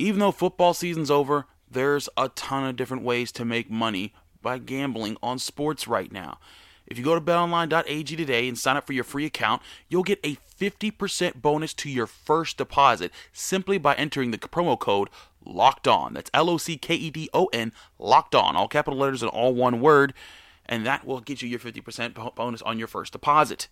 Even 0.00 0.18
though 0.18 0.32
football 0.32 0.74
season's 0.74 1.12
over, 1.12 1.46
there's 1.70 2.08
a 2.16 2.28
ton 2.30 2.64
of 2.64 2.74
different 2.74 3.04
ways 3.04 3.30
to 3.30 3.44
make 3.44 3.70
money 3.70 4.12
by 4.42 4.58
gambling 4.58 5.16
on 5.22 5.38
sports 5.38 5.86
right 5.86 6.10
now. 6.10 6.40
If 6.88 6.98
you 6.98 7.04
go 7.04 7.14
to 7.14 7.20
betonline.ag 7.20 8.16
today 8.16 8.48
and 8.48 8.58
sign 8.58 8.76
up 8.76 8.84
for 8.84 8.94
your 8.94 9.04
free 9.04 9.26
account, 9.26 9.62
you'll 9.88 10.02
get 10.02 10.18
a 10.24 10.36
50% 10.58 11.40
bonus 11.40 11.72
to 11.74 11.88
your 11.88 12.08
first 12.08 12.56
deposit 12.56 13.12
simply 13.32 13.78
by 13.78 13.94
entering 13.94 14.32
the 14.32 14.38
promo 14.38 14.76
code 14.76 15.08
locked 15.44 15.86
on. 15.86 16.14
That's 16.14 16.32
L 16.34 16.50
O 16.50 16.58
C 16.58 16.76
K 16.76 16.96
E 16.96 17.10
D 17.12 17.30
O 17.32 17.46
N, 17.52 17.70
locked 17.96 18.34
on, 18.34 18.56
all 18.56 18.66
capital 18.66 18.98
letters 18.98 19.22
and 19.22 19.30
all 19.30 19.54
one 19.54 19.80
word. 19.80 20.14
And 20.66 20.86
that 20.86 21.06
will 21.06 21.20
get 21.20 21.42
you 21.42 21.48
your 21.48 21.58
50% 21.58 22.34
bonus 22.34 22.62
on 22.62 22.78
your 22.78 22.88
first 22.88 23.12
deposit. 23.12 23.68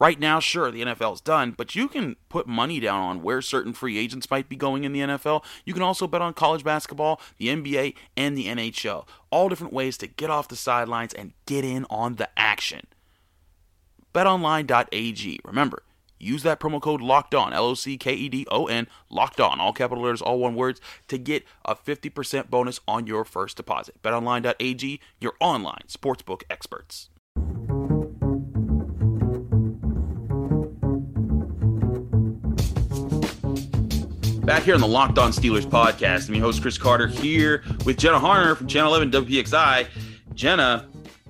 Right 0.00 0.18
now, 0.18 0.40
sure, 0.40 0.72
the 0.72 0.82
NFL's 0.82 1.20
done, 1.20 1.52
but 1.52 1.76
you 1.76 1.86
can 1.86 2.16
put 2.28 2.48
money 2.48 2.80
down 2.80 3.00
on 3.00 3.22
where 3.22 3.40
certain 3.40 3.72
free 3.72 3.96
agents 3.96 4.28
might 4.28 4.48
be 4.48 4.56
going 4.56 4.82
in 4.82 4.92
the 4.92 5.00
NFL. 5.00 5.44
You 5.64 5.72
can 5.72 5.82
also 5.82 6.08
bet 6.08 6.20
on 6.20 6.34
college 6.34 6.64
basketball, 6.64 7.20
the 7.38 7.46
NBA, 7.46 7.94
and 8.16 8.36
the 8.36 8.46
NHL. 8.46 9.06
All 9.30 9.48
different 9.48 9.72
ways 9.72 9.96
to 9.98 10.08
get 10.08 10.30
off 10.30 10.48
the 10.48 10.56
sidelines 10.56 11.14
and 11.14 11.32
get 11.46 11.64
in 11.64 11.86
on 11.90 12.16
the 12.16 12.28
action. 12.36 12.88
BetOnline.ag. 14.12 15.40
Remember, 15.44 15.82
use 16.24 16.42
that 16.42 16.60
promo 16.60 16.80
code 16.80 17.00
locked 17.00 17.34
on, 17.34 17.52
L 17.52 17.66
O 17.66 17.74
C 17.74 17.96
K 17.96 18.14
E 18.14 18.28
D 18.28 18.46
O 18.50 18.66
N, 18.66 18.88
locked 19.10 19.40
on, 19.40 19.60
all 19.60 19.72
capital 19.72 20.04
letters, 20.04 20.22
all 20.22 20.38
one 20.38 20.54
words, 20.54 20.80
to 21.08 21.18
get 21.18 21.44
a 21.64 21.74
50% 21.74 22.50
bonus 22.50 22.80
on 22.88 23.06
your 23.06 23.24
first 23.24 23.56
deposit. 23.56 24.02
BetOnline.ag, 24.02 25.00
your 25.20 25.34
online 25.40 25.82
sportsbook 25.88 26.42
experts. 26.50 27.10
Back 34.44 34.64
here 34.64 34.74
on 34.74 34.82
the 34.82 34.86
Locked 34.86 35.18
On 35.18 35.32
Steelers 35.32 35.64
podcast, 35.64 36.28
I'm 36.28 36.34
your 36.34 36.44
host 36.44 36.60
Chris 36.60 36.76
Carter 36.76 37.06
here 37.06 37.64
with 37.86 37.96
Jenna 37.96 38.18
Harner 38.18 38.54
from 38.54 38.66
Channel 38.66 38.94
11 38.94 39.24
WPXI. 39.24 39.86
Jenna, 40.34 40.86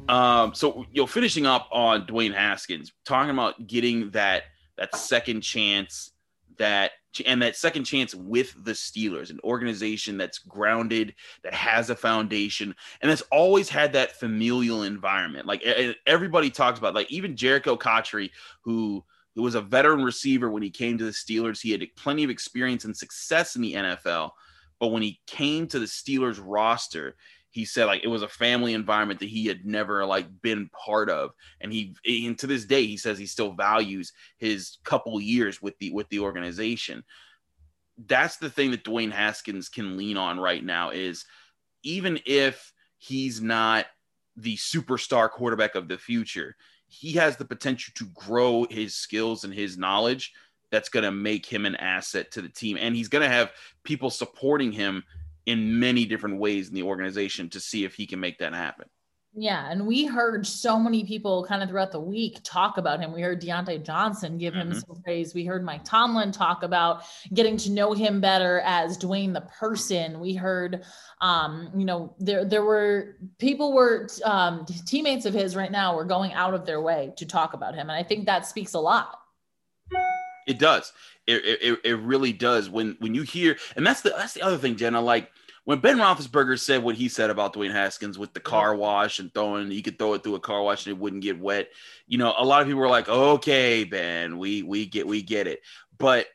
um, 0.09 0.53
so 0.53 0.85
you're 0.91 1.07
finishing 1.07 1.47
up 1.47 1.69
on 1.71 2.07
Dwayne 2.09 2.35
Haskins, 2.35 2.93
talking 3.05 3.31
about 3.31 3.69
getting 3.69 4.11
that 4.11 4.43
that 4.76 4.97
second 4.97 5.40
chance, 5.43 6.12
that 6.59 6.93
and 7.26 7.43
that 7.43 7.57
second 7.57 7.85
chance 7.85 8.14
with 8.14 8.54
the 8.64 8.73
Steelers, 8.73 9.31
an 9.31 9.40
organization 9.45 10.16
that's 10.16 10.38
grounded, 10.38 11.14
that 11.43 11.54
has 11.54 11.90
a 11.90 11.97
foundation, 11.97 12.75
and 13.00 13.11
that's 13.11 13.23
always 13.31 13.69
had 13.69 13.93
that 13.93 14.19
familial 14.19 14.83
environment. 14.83 15.47
Like 15.47 15.62
everybody 16.07 16.50
talks 16.50 16.78
about, 16.78 16.95
like 16.95 17.11
even 17.11 17.37
Jericho 17.37 17.76
Cotchery, 17.76 18.33
who 18.62 19.04
who 19.35 19.43
was 19.43 19.54
a 19.57 19.61
veteran 19.61 20.04
receiver 20.04 20.50
when 20.50 20.62
he 20.62 20.71
came 20.71 20.97
to 20.99 21.04
the 21.04 21.11
Steelers. 21.11 21.61
He 21.61 21.73
had 21.73 21.85
plenty 21.97 22.25
of 22.25 22.31
experience 22.31 22.85
and 22.85 22.97
success 22.97 23.57
in 23.57 23.62
the 23.62 23.75
NFL, 23.75 24.31
but 24.78 24.88
when 24.88 25.02
he 25.02 25.21
came 25.26 25.66
to 25.69 25.78
the 25.78 25.87
Steelers 25.87 26.40
roster, 26.43 27.16
he 27.54 27.64
said 27.64 27.84
like 27.87 28.02
it 28.02 28.08
was 28.08 28.23
a 28.23 28.28
family 28.28 28.75
environment 28.75 29.20
that 29.20 29.28
he 29.28 29.46
had 29.46 29.64
never 29.64 30.04
like 30.04 30.26
been 30.42 30.68
part 30.70 31.08
of. 31.08 31.30
And 31.61 31.73
he 31.73 31.94
and 32.26 32.37
to 32.40 32.49
this 32.49 32.64
day 32.64 32.84
he 32.84 32.96
says 32.96 33.16
he 33.16 33.26
still 33.26 33.52
values 33.52 34.12
his 34.38 34.78
couple 34.84 35.20
years 35.20 35.62
with 35.62 35.78
the 35.78 35.92
with 35.92 36.08
the 36.08 36.18
organization. 36.18 37.04
That's 38.06 38.38
the 38.38 38.50
thing 38.50 38.73
that 38.73 38.84
Dwayne 38.84 39.12
Haskins 39.12 39.68
can 39.68 39.96
lean 39.96 40.16
on 40.16 40.40
right 40.40 40.64
now 40.64 40.90
is 40.90 41.25
even 41.84 42.18
if 42.26 42.73
he's 42.99 43.40
not 43.40 43.87
the 44.37 44.56
superstar 44.56 45.30
quarterback 45.30 45.76
of 45.76 45.87
the 45.87 45.96
future 45.96 46.56
he 46.88 47.12
has 47.12 47.37
the 47.37 47.44
potential 47.44 47.92
to 47.96 48.06
grow 48.14 48.66
his 48.70 48.94
skills 48.94 49.44
and 49.44 49.54
his 49.54 49.78
knowledge 49.78 50.32
that's 50.70 50.88
going 50.88 51.04
to 51.04 51.12
make 51.12 51.46
him 51.46 51.66
an 51.66 51.76
asset 51.76 52.30
to 52.32 52.42
the 52.42 52.49
team. 52.49 52.76
And 52.80 52.96
he's 52.96 53.08
going 53.08 53.23
to 53.23 53.34
have 53.34 53.52
people 53.84 54.11
supporting 54.11 54.73
him 54.73 55.04
in 55.47 55.79
many 55.79 56.05
different 56.05 56.39
ways 56.39 56.69
in 56.69 56.75
the 56.75 56.83
organization 56.83 57.49
to 57.51 57.61
see 57.61 57.85
if 57.85 57.95
he 57.95 58.07
can 58.07 58.21
make 58.21 58.39
that 58.39 58.55
happen 58.55 58.87
yeah, 59.37 59.69
and 59.69 59.85
we 59.85 60.05
heard 60.05 60.47
so 60.47 60.79
many 60.79 61.05
people 61.05 61.45
kind 61.45 61.61
of 61.61 61.69
throughout 61.69 61.91
the 61.91 61.99
week 61.99 62.39
talk 62.45 62.79
about 62.79 63.01
him. 63.01 63.13
We 63.13 63.21
heard 63.21 63.43
Diontae 63.43 63.85
Johnson 63.85 64.39
give 64.39 64.55
him 64.55 64.71
mm-hmm. 64.71 64.79
some 64.79 65.03
praise. 65.03 65.35
We 65.35 65.45
heard 65.45 65.65
Mike 65.65 65.83
Tomlin 65.83 66.31
talk 66.31 66.63
about 66.63 67.03
getting 67.33 67.57
to 67.59 67.73
know 67.73 67.95
him 67.95 68.21
better 68.21 68.61
as 68.61 68.97
Dwayne 68.97 69.33
the 69.33 69.41
person. 69.41 70.21
We 70.21 70.35
heard, 70.35 70.85
um, 71.21 71.73
you 71.77 71.85
know, 71.85 72.15
there 72.21 72.45
there 72.45 72.65
were 72.65 73.17
people 73.39 73.73
were 73.73 74.09
um, 74.25 74.67
teammates 74.87 75.27
of 75.27 75.35
his 75.35 75.57
right 75.57 75.73
now 75.73 75.97
were 75.97 76.05
going 76.05 76.33
out 76.33 76.55
of 76.55 76.65
their 76.65 76.81
way 76.81 77.13
to 77.17 77.27
talk 77.27 77.55
about 77.55 77.75
him, 77.75 77.91
and 77.91 77.99
I 77.99 78.05
think 78.05 78.27
that 78.27 78.47
speaks 78.47 78.75
a 78.75 78.81
lot. 78.81 79.19
It 80.47 80.61
does. 80.61 80.93
It, 81.26 81.43
it, 81.45 81.81
it 81.85 81.99
really 81.99 82.33
does. 82.33 82.69
When 82.69 82.97
when 83.00 83.14
you 83.14 83.23
hear, 83.23 83.57
and 83.76 83.87
that's 83.87 84.02
the 84.02 84.11
that's 84.11 84.35
the 84.35 84.43
other 84.43 84.59
thing, 84.59 84.76
Jenna. 84.76 85.00
Like 85.00 85.31
when 85.64 85.78
Ben 85.78 85.97
Roethlisberger 85.97 86.59
said 86.59 86.83
what 86.83 86.97
he 86.97 87.09
said 87.09 87.31
about 87.31 87.54
Dwayne 87.54 87.73
Haskins 87.73 88.19
with 88.19 88.35
the 88.35 88.40
car 88.40 88.76
wash 88.76 89.19
and 89.19 89.33
throwing, 89.33 89.71
he 89.71 89.81
could 89.81 89.99
throw 89.99 90.14
it 90.14 90.23
through 90.23 90.35
a 90.35 90.40
car 90.40 90.62
wash 90.62 90.87
and 90.87 90.95
it 90.95 91.00
wouldn't 91.00 91.23
get 91.23 91.40
wet. 91.40 91.69
You 92.07 92.19
know, 92.19 92.35
a 92.37 92.45
lot 92.45 92.61
of 92.61 92.66
people 92.66 92.81
were 92.81 92.88
like, 92.88 93.09
"Okay, 93.09 93.85
Ben, 93.85 94.38
we 94.38 94.62
we 94.62 94.87
get 94.87 95.07
we 95.07 95.23
get 95.23 95.47
it." 95.47 95.61
But 95.99 96.26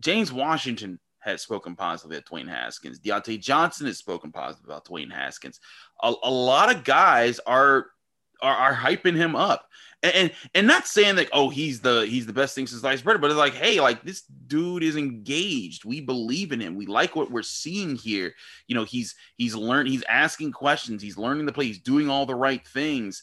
James 0.00 0.32
Washington 0.32 0.98
has 1.24 1.40
spoken 1.40 1.74
positively 1.74 2.18
at 2.18 2.26
Dwayne 2.26 2.48
Haskins. 2.48 3.00
Diontae 3.00 3.40
Johnson 3.40 3.86
has 3.86 3.96
spoken 3.96 4.30
positive 4.30 4.66
about 4.66 4.84
Dwayne 4.84 5.10
Haskins. 5.10 5.58
A, 6.02 6.12
a 6.22 6.30
lot 6.30 6.74
of 6.74 6.84
guys 6.84 7.40
are, 7.46 7.86
are 8.44 8.54
are 8.56 8.74
hyping 8.74 9.16
him 9.16 9.34
up 9.34 9.68
and, 10.04 10.14
and 10.14 10.30
and 10.54 10.66
not 10.66 10.86
saying 10.86 11.16
that 11.16 11.30
oh 11.32 11.48
he's 11.48 11.80
the 11.80 12.06
he's 12.06 12.26
the 12.26 12.32
best 12.32 12.54
thing 12.54 12.66
since 12.66 12.82
sliced 12.82 13.02
bread, 13.02 13.20
but 13.20 13.30
it's 13.30 13.38
like 13.38 13.54
hey 13.54 13.80
like 13.80 14.04
this 14.04 14.22
dude 14.46 14.84
is 14.84 14.96
engaged. 14.96 15.84
We 15.84 16.00
believe 16.00 16.52
in 16.52 16.60
him. 16.60 16.76
We 16.76 16.86
like 16.86 17.16
what 17.16 17.30
we're 17.30 17.42
seeing 17.42 17.96
here. 17.96 18.34
You 18.68 18.76
know 18.76 18.84
he's 18.84 19.14
he's 19.36 19.54
learned. 19.54 19.88
He's 19.88 20.04
asking 20.04 20.52
questions. 20.52 21.02
He's 21.02 21.18
learning 21.18 21.46
the 21.46 21.52
play. 21.52 21.66
He's 21.66 21.80
doing 21.80 22.10
all 22.10 22.26
the 22.26 22.34
right 22.34 22.66
things. 22.68 23.22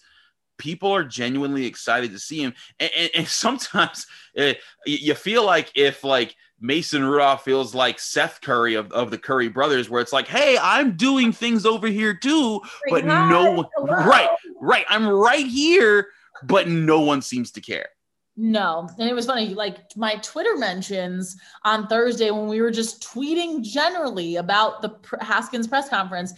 People 0.61 0.91
are 0.91 1.03
genuinely 1.03 1.65
excited 1.65 2.11
to 2.11 2.19
see 2.19 2.43
him, 2.43 2.53
and, 2.79 2.91
and, 2.95 3.09
and 3.15 3.27
sometimes 3.43 4.05
uh, 4.37 4.53
you 4.85 5.15
feel 5.15 5.43
like 5.43 5.71
if 5.73 6.03
like 6.03 6.35
Mason 6.59 7.03
Rudolph 7.03 7.43
feels 7.43 7.73
like 7.73 7.99
Seth 7.99 8.39
Curry 8.41 8.75
of, 8.75 8.91
of 8.91 9.09
the 9.09 9.17
Curry 9.17 9.49
brothers, 9.49 9.89
where 9.89 10.01
it's 10.01 10.13
like, 10.13 10.27
hey, 10.27 10.59
I'm 10.61 10.95
doing 10.95 11.31
things 11.31 11.65
over 11.65 11.87
here 11.87 12.13
too, 12.13 12.61
but 12.89 13.05
no 13.05 13.51
one, 13.51 13.65
right, 13.87 14.29
right, 14.59 14.85
I'm 14.87 15.07
right 15.07 15.47
here, 15.47 16.09
but 16.43 16.67
no 16.67 17.01
one 17.01 17.23
seems 17.23 17.49
to 17.53 17.61
care. 17.61 17.89
No. 18.37 18.89
And 18.97 19.09
it 19.09 19.13
was 19.13 19.25
funny, 19.25 19.53
like 19.53 19.95
my 19.95 20.15
Twitter 20.15 20.55
mentions 20.57 21.35
on 21.63 21.87
Thursday 21.87 22.31
when 22.31 22.47
we 22.47 22.61
were 22.61 22.71
just 22.71 23.03
tweeting 23.03 23.61
generally 23.61 24.37
about 24.37 24.81
the 24.81 24.95
Haskins 25.19 25.67
press 25.67 25.89
conference, 25.89 26.33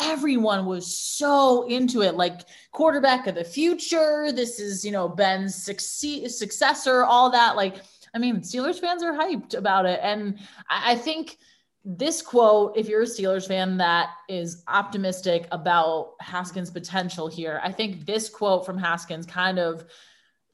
everyone 0.00 0.66
was 0.66 0.96
so 0.96 1.66
into 1.66 2.02
it 2.02 2.14
like 2.14 2.42
quarterback 2.72 3.26
of 3.26 3.34
the 3.34 3.44
future. 3.44 4.30
This 4.30 4.60
is, 4.60 4.84
you 4.84 4.92
know, 4.92 5.08
Ben's 5.08 5.54
succeed, 5.54 6.28
successor, 6.28 7.04
all 7.04 7.30
that. 7.30 7.56
Like, 7.56 7.76
I 8.14 8.18
mean, 8.18 8.40
Steelers 8.40 8.78
fans 8.78 9.02
are 9.02 9.14
hyped 9.14 9.54
about 9.54 9.86
it. 9.86 10.00
And 10.02 10.38
I, 10.68 10.92
I 10.92 10.96
think 10.96 11.38
this 11.84 12.20
quote, 12.20 12.76
if 12.76 12.88
you're 12.88 13.02
a 13.02 13.06
Steelers 13.06 13.48
fan 13.48 13.78
that 13.78 14.10
is 14.28 14.62
optimistic 14.68 15.48
about 15.50 16.12
Haskins' 16.20 16.70
potential 16.70 17.26
here, 17.26 17.58
I 17.64 17.72
think 17.72 18.04
this 18.04 18.28
quote 18.28 18.66
from 18.66 18.76
Haskins 18.76 19.24
kind 19.24 19.58
of, 19.58 19.86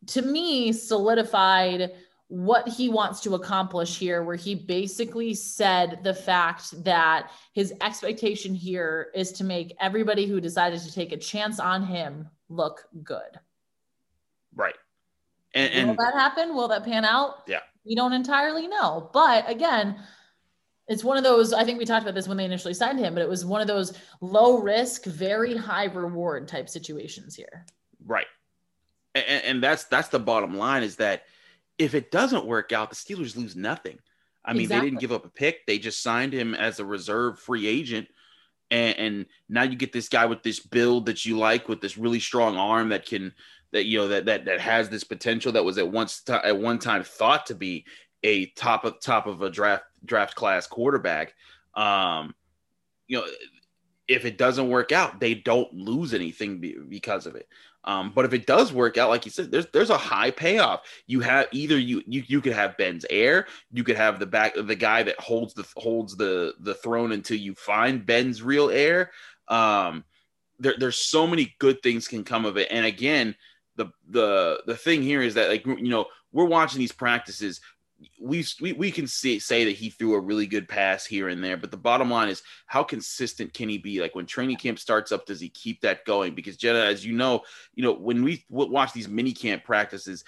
to 0.09 0.23
me, 0.23 0.73
solidified 0.73 1.93
what 2.29 2.67
he 2.67 2.89
wants 2.89 3.21
to 3.21 3.35
accomplish 3.35 3.99
here, 3.99 4.23
where 4.23 4.37
he 4.37 4.55
basically 4.55 5.35
said 5.35 6.01
the 6.03 6.15
fact 6.15 6.83
that 6.85 7.31
his 7.53 7.73
expectation 7.81 8.55
here 8.55 9.11
is 9.15 9.33
to 9.33 9.45
make 9.45 9.77
everybody 9.81 10.27
who 10.27 10.41
decided 10.41 10.81
to 10.81 10.93
take 10.93 11.13
a 11.13 11.17
chance 11.17 11.61
on 11.61 11.85
him 11.85 12.29
look 12.49 12.87
good. 13.03 13.39
Right. 14.55 14.75
And, 15.55 15.73
and 15.73 15.89
will 15.89 15.97
that 15.97 16.15
happen? 16.15 16.55
Will 16.55 16.69
that 16.69 16.85
pan 16.85 17.05
out? 17.05 17.43
Yeah. 17.47 17.61
We 17.85 17.95
don't 17.95 18.13
entirely 18.13 18.67
know. 18.67 19.11
But 19.13 19.49
again, 19.49 19.97
it's 20.89 21.05
one 21.05 21.17
of 21.17 21.25
those 21.25 21.53
i 21.53 21.65
think 21.65 21.79
we 21.79 21.85
talked 21.85 22.03
about 22.03 22.15
this 22.15 22.29
when 22.29 22.37
they 22.37 22.45
initially 22.45 22.75
signed 22.75 22.99
him 22.99 23.15
but 23.15 23.23
it 23.23 23.29
was 23.29 23.45
one 23.45 23.61
of 23.61 23.67
those 23.67 23.97
low 24.21 24.59
risk 24.59 25.05
very 25.07 25.57
high 25.57 25.87
reward 25.87 26.47
type 26.47 26.69
situations 26.69 27.35
here 27.35 27.65
right 28.05 28.27
and, 29.15 29.45
and 29.45 29.63
that's 29.63 29.85
that's 29.85 30.09
the 30.09 30.19
bottom 30.19 30.57
line 30.57 30.83
is 30.83 30.97
that 30.97 31.23
if 31.79 31.95
it 31.95 32.11
doesn't 32.11 32.47
work 32.47 32.73
out 32.73 32.91
the 32.91 32.97
steelers 32.97 33.37
lose 33.37 33.57
nothing 33.57 33.99
i 34.45 34.53
mean 34.53 34.63
exactly. 34.63 34.87
they 34.87 34.91
didn't 34.91 35.01
give 35.01 35.13
up 35.13 35.25
a 35.25 35.31
pick 35.31 35.67
they 35.67 35.79
just 35.79 36.03
signed 36.03 36.33
him 36.33 36.55
as 36.55 36.79
a 36.79 36.85
reserve 36.85 37.39
free 37.39 37.67
agent 37.67 38.09
and, 38.71 38.99
and 38.99 39.27
now 39.49 39.63
you 39.63 39.77
get 39.77 39.93
this 39.93 40.09
guy 40.09 40.27
with 40.27 40.43
this 40.43 40.61
build 40.61 41.07
that 41.07 41.25
you 41.25 41.39
like 41.39 41.69
with 41.69 41.81
this 41.81 41.99
really 41.99 42.21
strong 42.21 42.57
arm 42.57 42.89
that 42.89 43.07
can 43.07 43.33
that 43.73 43.85
you 43.87 43.99
know 43.99 44.09
that 44.09 44.25
that 44.27 44.45
that 44.45 44.61
has 44.61 44.89
this 44.89 45.05
potential 45.05 45.53
that 45.53 45.65
was 45.65 45.79
at 45.79 45.91
once 45.91 46.23
at 46.29 46.59
one 46.59 46.79
time 46.79 47.03
thought 47.03 47.47
to 47.47 47.55
be 47.55 47.85
a 48.23 48.47
top 48.47 48.85
of 48.85 49.01
top 49.01 49.27
of 49.27 49.43
a 49.43 49.51
draft 49.51 49.85
draft 50.05 50.35
class 50.35 50.67
quarterback. 50.67 51.35
Um, 51.75 52.35
you 53.07 53.19
know, 53.19 53.27
if 54.09 54.25
it 54.25 54.39
doesn't 54.39 54.69
work 54.69 54.93
out, 54.93 55.21
they 55.21 55.35
don't 55.35 55.73
lose 55.75 56.15
anything 56.15 56.87
because 56.89 57.27
of 57.27 57.37
it. 57.37 57.49
Um, 57.85 58.13
but 58.15 58.25
if 58.25 58.33
it 58.33 58.47
does 58.47 58.73
work 58.73 58.97
out, 58.97 59.11
like 59.11 59.25
you 59.25 59.31
said, 59.31 59.51
there's 59.51 59.67
there's 59.67 59.91
a 59.91 59.99
high 59.99 60.31
payoff. 60.31 60.83
You 61.07 61.21
have 61.21 61.49
either 61.53 61.79
you 61.79 62.03
you 62.07 62.23
you 62.27 62.41
could 62.41 62.55
have 62.55 62.77
Ben's 62.77 63.05
heir, 63.11 63.47
you 63.73 63.85
could 63.85 63.97
have 63.97 64.19
the 64.19 64.27
back 64.27 64.55
the 64.57 64.75
guy 64.75 65.03
that 65.03 65.21
holds 65.21 65.55
the 65.55 65.67
holds 65.77 66.17
the 66.17 66.55
the 66.61 66.75
throne 66.75 67.13
until 67.13 67.37
you 67.37 67.55
find 67.55 68.07
Ben's 68.07 68.43
real 68.43 68.71
heir. 68.71 69.11
Um, 69.49 70.05
there, 70.59 70.75
there's 70.79 70.97
so 70.97 71.27
many 71.27 71.55
good 71.59 71.83
things 71.83 72.09
can 72.09 72.25
come 72.25 72.47
of 72.47 72.57
it. 72.57 72.69
And 72.71 72.87
again, 72.87 73.37
the 73.77 73.87
the 74.09 74.63
the 74.67 74.77
thing 74.77 75.03
here 75.03 75.21
is 75.21 75.35
that 75.35 75.51
like 75.51 75.67
you 75.67 75.91
know 75.91 76.07
we're 76.33 76.45
watching 76.47 76.81
these 76.81 76.93
practices 76.93 77.61
we, 78.21 78.45
we 78.61 78.73
we 78.73 78.91
can 78.91 79.07
see 79.07 79.39
say 79.39 79.65
that 79.65 79.77
he 79.77 79.91
threw 79.91 80.15
a 80.15 80.21
really 80.21 80.47
good 80.47 80.69
pass 80.69 81.05
here 81.05 81.29
and 81.29 81.43
there, 81.43 81.57
but 81.57 81.71
the 81.71 81.77
bottom 81.77 82.11
line 82.11 82.29
is 82.29 82.43
how 82.67 82.83
consistent 82.83 83.53
can 83.55 83.69
he 83.69 83.79
be? 83.79 84.01
Like 84.01 84.15
when 84.15 84.27
training 84.27 84.57
camp 84.57 84.79
starts 84.79 85.13
up, 85.13 85.27
does 85.27 85.41
he 85.41 85.49
keep 85.49 85.81
that 85.83 86.05
going? 86.05 86.35
Because 86.35 86.57
Jenna, 86.57 86.81
as 86.81 87.05
you 87.05 87.13
know, 87.13 87.43
you 87.75 87.83
know 87.83 87.93
when 87.93 88.23
we 88.23 88.45
watch 88.49 88.93
these 88.93 89.09
mini 89.09 89.33
camp 89.33 89.65
practices, 89.65 90.25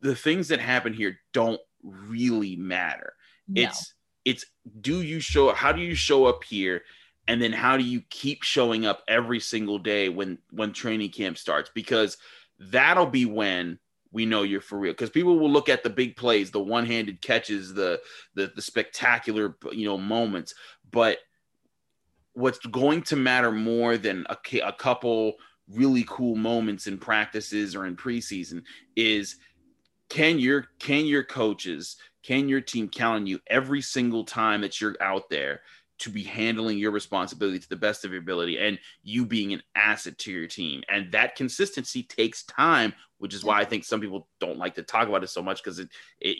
the 0.00 0.14
things 0.14 0.48
that 0.48 0.60
happen 0.60 0.92
here 0.92 1.18
don't 1.32 1.60
really 1.82 2.56
matter. 2.56 3.14
No. 3.48 3.62
It's 3.62 3.94
it's 4.24 4.46
do 4.80 5.02
you 5.02 5.20
show 5.20 5.52
how 5.52 5.72
do 5.72 5.80
you 5.80 5.94
show 5.94 6.26
up 6.26 6.44
here, 6.44 6.82
and 7.28 7.40
then 7.40 7.52
how 7.52 7.76
do 7.76 7.84
you 7.84 8.02
keep 8.10 8.42
showing 8.42 8.86
up 8.86 9.02
every 9.08 9.40
single 9.40 9.78
day 9.78 10.08
when 10.08 10.38
when 10.50 10.72
training 10.72 11.10
camp 11.10 11.38
starts? 11.38 11.70
Because 11.74 12.16
that'll 12.58 13.06
be 13.06 13.26
when 13.26 13.78
we 14.12 14.26
know 14.26 14.42
you're 14.42 14.60
for 14.60 14.78
real 14.78 14.92
because 14.92 15.10
people 15.10 15.38
will 15.38 15.50
look 15.50 15.68
at 15.68 15.82
the 15.82 15.90
big 15.90 16.16
plays 16.16 16.50
the 16.50 16.60
one-handed 16.60 17.20
catches 17.22 17.74
the, 17.74 18.00
the 18.34 18.52
the 18.54 18.62
spectacular 18.62 19.56
you 19.72 19.84
know 19.84 19.98
moments 19.98 20.54
but 20.90 21.18
what's 22.34 22.58
going 22.66 23.02
to 23.02 23.16
matter 23.16 23.50
more 23.50 23.96
than 23.96 24.26
a, 24.28 24.36
a 24.64 24.72
couple 24.72 25.34
really 25.68 26.04
cool 26.08 26.36
moments 26.36 26.86
in 26.86 26.98
practices 26.98 27.74
or 27.74 27.86
in 27.86 27.96
preseason 27.96 28.62
is 28.96 29.36
can 30.08 30.38
your 30.38 30.66
can 30.78 31.06
your 31.06 31.24
coaches 31.24 31.96
can 32.22 32.48
your 32.48 32.60
team 32.60 32.88
count 32.88 33.16
on 33.16 33.26
you 33.26 33.40
every 33.48 33.80
single 33.80 34.24
time 34.24 34.60
that 34.60 34.80
you're 34.80 34.96
out 35.00 35.28
there 35.30 35.60
to 36.02 36.10
be 36.10 36.24
handling 36.24 36.78
your 36.78 36.90
responsibility 36.90 37.60
to 37.60 37.68
the 37.68 37.76
best 37.76 38.04
of 38.04 38.10
your 38.10 38.20
ability 38.20 38.58
and 38.58 38.76
you 39.04 39.24
being 39.24 39.52
an 39.52 39.62
asset 39.76 40.18
to 40.18 40.32
your 40.32 40.48
team. 40.48 40.82
And 40.90 41.12
that 41.12 41.36
consistency 41.36 42.02
takes 42.02 42.42
time, 42.42 42.92
which 43.22 43.34
is 43.34 43.44
why 43.44 43.60
I 43.60 43.64
think 43.64 43.84
some 43.84 44.00
people 44.00 44.26
don't 44.40 44.58
like 44.58 44.74
to 44.74 44.82
talk 44.82 45.08
about 45.08 45.22
it 45.22 45.28
so 45.30 45.42
much 45.42 45.62
because 45.62 45.78
it, 45.78 45.88
it 46.20 46.36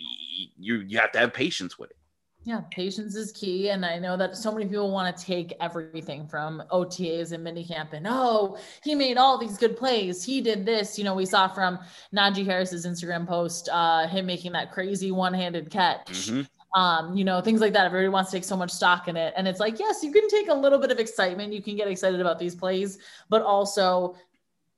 you 0.58 0.80
you 0.88 0.98
have 0.98 1.12
to 1.12 1.20
have 1.20 1.32
patience 1.32 1.78
with 1.78 1.90
it. 1.90 1.96
Yeah, 2.44 2.62
patience 2.72 3.14
is 3.14 3.30
key. 3.30 3.70
And 3.70 3.86
I 3.86 4.00
know 4.00 4.16
that 4.16 4.36
so 4.36 4.50
many 4.50 4.66
people 4.66 4.90
want 4.90 5.16
to 5.16 5.24
take 5.24 5.54
everything 5.60 6.26
from 6.26 6.60
OTAs 6.72 7.30
and 7.30 7.46
minicamp 7.46 7.92
and 7.92 8.04
oh, 8.08 8.58
he 8.82 8.96
made 8.96 9.16
all 9.16 9.38
these 9.38 9.56
good 9.56 9.76
plays. 9.76 10.24
He 10.24 10.40
did 10.40 10.66
this. 10.66 10.98
You 10.98 11.04
know, 11.04 11.14
we 11.14 11.24
saw 11.24 11.46
from 11.46 11.78
Najee 12.12 12.44
Harris's 12.44 12.84
Instagram 12.84 13.28
post, 13.28 13.68
uh, 13.70 14.08
him 14.08 14.26
making 14.26 14.50
that 14.52 14.72
crazy 14.72 15.12
one-handed 15.12 15.70
catch. 15.70 16.10
Mm-hmm 16.10 16.42
um, 16.74 17.14
you 17.14 17.24
know, 17.24 17.40
things 17.40 17.60
like 17.60 17.72
that. 17.74 17.84
Everybody 17.84 18.08
wants 18.08 18.30
to 18.30 18.36
take 18.36 18.44
so 18.44 18.56
much 18.56 18.70
stock 18.70 19.08
in 19.08 19.16
it. 19.16 19.34
And 19.36 19.46
it's 19.46 19.60
like, 19.60 19.78
yes, 19.78 20.02
you 20.02 20.10
can 20.10 20.28
take 20.28 20.48
a 20.48 20.54
little 20.54 20.78
bit 20.78 20.90
of 20.90 20.98
excitement. 20.98 21.52
You 21.52 21.62
can 21.62 21.76
get 21.76 21.88
excited 21.88 22.20
about 22.20 22.38
these 22.38 22.54
plays, 22.54 22.98
but 23.28 23.42
also 23.42 24.16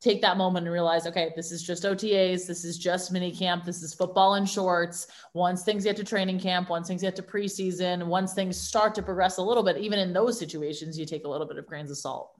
take 0.01 0.21
that 0.23 0.37
moment 0.37 0.67
and 0.67 0.73
realize, 0.73 1.07
okay, 1.07 1.33
this 1.35 1.51
is 1.51 1.63
just 1.63 1.85
OTAs. 1.85 2.47
This 2.47 2.65
is 2.65 2.79
just 2.79 3.11
mini 3.11 3.35
camp. 3.35 3.65
This 3.65 3.83
is 3.83 3.95
football 3.95 4.35
in 4.35 4.45
shorts. 4.45 5.07
Once 5.33 5.63
things 5.63 5.85
get 5.85 5.97
to 5.97 6.05
training 6.05 6.39
camp, 6.39 6.69
once 6.69 6.89
things 6.89 7.01
get 7.01 7.17
to 7.17 7.23
preseason, 7.23 8.07
once 8.07 8.35
things 8.35 8.61
start 8.61 8.95
to 8.97 9.03
progress 9.03 9.39
a 9.39 9.43
little 9.43 9.63
bit, 9.63 9.79
even 9.79 9.99
in 9.99 10.13
those 10.13 10.39
situations, 10.39 10.99
you 10.99 11.07
take 11.07 11.25
a 11.25 11.29
little 11.29 11.47
bit 11.47 11.57
of 11.57 11.67
grains 11.67 11.91
of 11.91 11.97
salt. 11.97 12.33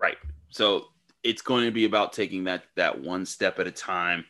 Right. 0.00 0.16
So 0.50 0.86
it's 1.24 1.42
going 1.42 1.64
to 1.64 1.72
be 1.72 1.84
about 1.84 2.12
taking 2.12 2.44
that, 2.44 2.64
that 2.76 3.00
one 3.00 3.26
step 3.26 3.58
at 3.58 3.66
a 3.66 3.72
time 3.72 4.24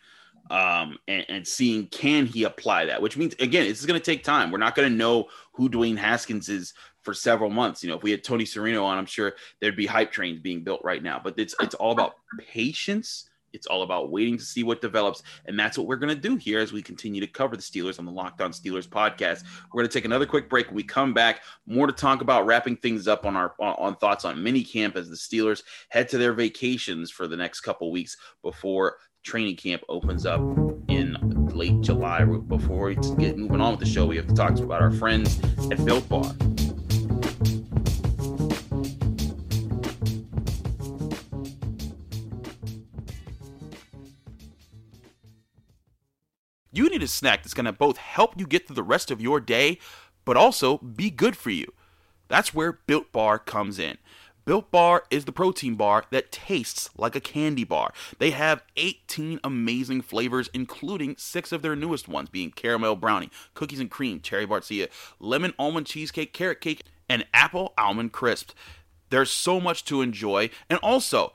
um, 0.50 0.99
and, 1.07 1.26
and, 1.28 1.47
seeing 1.47 1.87
can 1.88 2.25
he 2.25 2.45
apply 2.45 2.87
that, 2.87 3.02
which 3.02 3.18
means 3.18 3.35
again, 3.38 3.66
it's 3.66 3.85
going 3.85 4.00
to 4.00 4.04
take 4.04 4.25
time. 4.25 4.50
We're 4.50 4.59
not 4.59 4.75
going 4.75 4.90
to 4.90 4.97
know 4.97 5.28
who 5.52 5.68
Dwayne 5.68 5.99
Haskins 5.99 6.49
is 6.49 6.73
for 7.08 7.14
several 7.14 7.48
months. 7.48 7.82
You 7.82 7.88
know, 7.88 7.96
if 7.96 8.02
we 8.02 8.10
had 8.10 8.22
Tony 8.22 8.44
Serino 8.44 8.84
on, 8.84 8.98
I'm 8.98 9.06
sure 9.06 9.32
there'd 9.62 9.74
be 9.74 9.86
hype 9.86 10.12
trains 10.12 10.40
being 10.40 10.62
built 10.62 10.82
right 10.84 11.02
now. 11.02 11.18
But 11.18 11.38
it's 11.38 11.54
it's 11.58 11.74
all 11.74 11.90
about 11.90 12.16
patience. 12.38 13.30
It's 13.54 13.66
all 13.66 13.82
about 13.82 14.10
waiting 14.10 14.36
to 14.36 14.44
see 14.44 14.62
what 14.62 14.82
develops, 14.82 15.22
and 15.46 15.58
that's 15.58 15.78
what 15.78 15.86
we're 15.86 15.96
going 15.96 16.14
to 16.14 16.20
do 16.20 16.36
here 16.36 16.58
as 16.58 16.70
we 16.70 16.82
continue 16.82 17.22
to 17.22 17.26
cover 17.26 17.56
the 17.56 17.62
Steelers 17.62 17.98
on 17.98 18.04
the 18.04 18.12
Locked 18.12 18.42
On 18.42 18.50
Steelers 18.50 18.86
podcast. 18.86 19.42
We're 19.72 19.80
going 19.80 19.88
to 19.88 19.98
take 19.98 20.04
another 20.04 20.26
quick 20.26 20.50
break. 20.50 20.66
When 20.66 20.76
we 20.76 20.82
come 20.82 21.14
back, 21.14 21.40
more 21.64 21.87
to 21.87 21.94
talk 21.94 22.20
about, 22.20 22.44
wrapping 22.44 22.76
things 22.76 23.09
up 23.09 23.24
on 23.24 23.37
our 23.37 23.54
on, 23.59 23.74
on 23.78 23.96
thoughts 23.96 24.26
on 24.26 24.42
mini 24.42 24.62
camp 24.62 24.94
as 24.94 25.09
the 25.09 25.16
Steelers 25.16 25.62
head 25.88 26.11
to 26.11 26.18
their 26.18 26.35
vacations 26.35 27.11
for 27.11 27.26
the 27.26 27.38
next 27.38 27.61
couple 27.61 27.90
weeks 27.90 28.18
before 28.42 28.98
training 29.22 29.56
camp 29.56 29.83
opens 29.88 30.26
up 30.26 30.40
in 30.88 31.16
late 31.54 31.80
July. 31.80 32.24
Before 32.24 32.88
we 32.88 32.96
get 33.16 33.38
moving 33.38 33.62
on 33.62 33.70
with 33.70 33.80
the 33.80 33.87
show, 33.87 34.04
we 34.04 34.16
have 34.16 34.26
to 34.26 34.35
talk 34.35 34.59
about 34.59 34.83
our 34.83 34.92
friends 34.92 35.40
at 35.72 35.83
Built 35.87 36.06
Bar. 36.11 36.35
Need 46.88 47.03
a 47.03 47.07
snack 47.07 47.42
that's 47.42 47.55
going 47.55 47.66
to 47.66 47.72
both 47.72 47.98
help 47.98 48.33
you 48.37 48.46
get 48.46 48.66
through 48.66 48.77
the 48.77 48.83
rest 48.83 49.11
of 49.11 49.20
your 49.20 49.40
day, 49.40 49.79
but 50.24 50.37
also 50.37 50.79
be 50.79 51.11
good 51.11 51.37
for 51.37 51.51
you. 51.51 51.72
That's 52.29 52.55
where 52.55 52.72
Built 52.72 53.12
Bar 53.12 53.38
comes 53.38 53.79
in. 53.79 53.98
Built 54.46 54.70
Bar 54.70 55.05
is 55.11 55.27
the 55.27 55.33
protein 55.33 55.74
bar 55.74 56.05
that 56.11 56.33
tastes 56.33 56.88
like 56.96 57.14
a 57.14 57.20
candy 57.20 57.64
bar. 57.64 57.92
They 58.18 58.31
have 58.31 58.64
18 58.79 59.38
amazing 59.44 60.01
flavors, 60.01 60.48
including 60.55 61.16
six 61.18 61.53
of 61.53 61.61
their 61.61 61.77
newest 61.77 62.09
ones, 62.09 62.31
being 62.31 62.51
caramel 62.51 62.96
brownie, 62.96 63.31
cookies 63.53 63.81
and 63.81 63.90
cream, 63.90 64.20
cherry 64.20 64.46
barcia, 64.46 64.88
lemon 65.20 65.53
almond 65.59 65.87
cheesecake, 65.87 66.33
carrot 66.33 66.62
cake, 66.62 66.83
and 67.09 67.27
apple 67.35 67.74
almond 67.77 68.12
crisp. 68.12 68.53
There's 69.11 69.31
so 69.31 69.61
much 69.61 69.85
to 69.85 70.01
enjoy, 70.01 70.51
and 70.68 70.79
also 70.83 71.35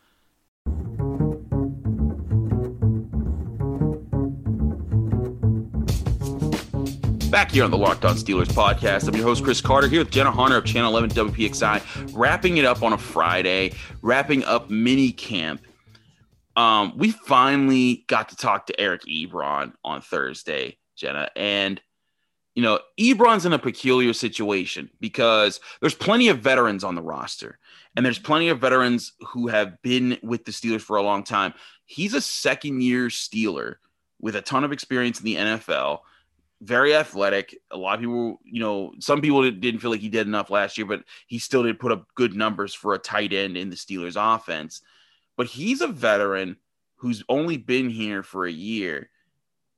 Back 7.31 7.51
here 7.51 7.63
on 7.63 7.71
the 7.71 7.77
Locked 7.77 8.03
On 8.03 8.13
Steelers 8.17 8.49
podcast, 8.49 9.07
I'm 9.07 9.15
your 9.15 9.23
host, 9.23 9.41
Chris 9.41 9.61
Carter, 9.61 9.87
here 9.87 10.01
with 10.01 10.11
Jenna 10.11 10.33
Harner 10.33 10.57
of 10.57 10.65
Channel 10.65 10.89
11 10.89 11.11
WPXI, 11.11 12.11
wrapping 12.13 12.57
it 12.57 12.65
up 12.65 12.83
on 12.83 12.91
a 12.91 12.97
Friday, 12.97 13.71
wrapping 14.01 14.43
up 14.43 14.69
mini 14.69 15.13
camp. 15.13 15.65
Um, 16.57 16.91
we 16.97 17.11
finally 17.11 18.03
got 18.07 18.27
to 18.29 18.35
talk 18.35 18.65
to 18.65 18.77
Eric 18.77 19.03
Ebron 19.03 19.71
on 19.85 20.01
Thursday, 20.01 20.77
Jenna, 20.97 21.29
and 21.37 21.81
you 22.53 22.61
know, 22.61 22.81
Ebron's 22.99 23.45
in 23.45 23.53
a 23.53 23.59
peculiar 23.59 24.11
situation 24.11 24.89
because 24.99 25.61
there's 25.79 25.95
plenty 25.95 26.27
of 26.27 26.39
veterans 26.39 26.83
on 26.83 26.95
the 26.95 27.01
roster, 27.01 27.59
and 27.95 28.05
there's 28.05 28.19
plenty 28.19 28.49
of 28.49 28.59
veterans 28.59 29.13
who 29.21 29.47
have 29.47 29.81
been 29.83 30.17
with 30.21 30.43
the 30.43 30.51
Steelers 30.51 30.81
for 30.81 30.97
a 30.97 31.01
long 31.01 31.23
time. 31.23 31.53
He's 31.85 32.13
a 32.13 32.19
second 32.19 32.81
year 32.81 33.07
Steeler 33.07 33.75
with 34.19 34.35
a 34.35 34.41
ton 34.41 34.65
of 34.65 34.73
experience 34.73 35.19
in 35.19 35.25
the 35.25 35.35
NFL 35.37 35.99
very 36.61 36.95
athletic. 36.95 37.57
A 37.71 37.77
lot 37.77 37.95
of 37.95 37.99
people, 38.01 38.39
you 38.43 38.61
know, 38.61 38.93
some 38.99 39.19
people 39.19 39.49
didn't 39.49 39.79
feel 39.79 39.91
like 39.91 39.99
he 39.99 40.09
did 40.09 40.27
enough 40.27 40.49
last 40.49 40.77
year, 40.77 40.87
but 40.87 41.03
he 41.27 41.39
still 41.39 41.63
did 41.63 41.79
put 41.79 41.91
up 41.91 42.07
good 42.15 42.35
numbers 42.35 42.73
for 42.73 42.93
a 42.93 42.99
tight 42.99 43.33
end 43.33 43.57
in 43.57 43.69
the 43.69 43.75
Steelers 43.75 44.15
offense. 44.15 44.81
But 45.35 45.47
he's 45.47 45.81
a 45.81 45.87
veteran 45.87 46.57
who's 46.97 47.23
only 47.27 47.57
been 47.57 47.89
here 47.89 48.23
for 48.23 48.45
a 48.45 48.51
year, 48.51 49.09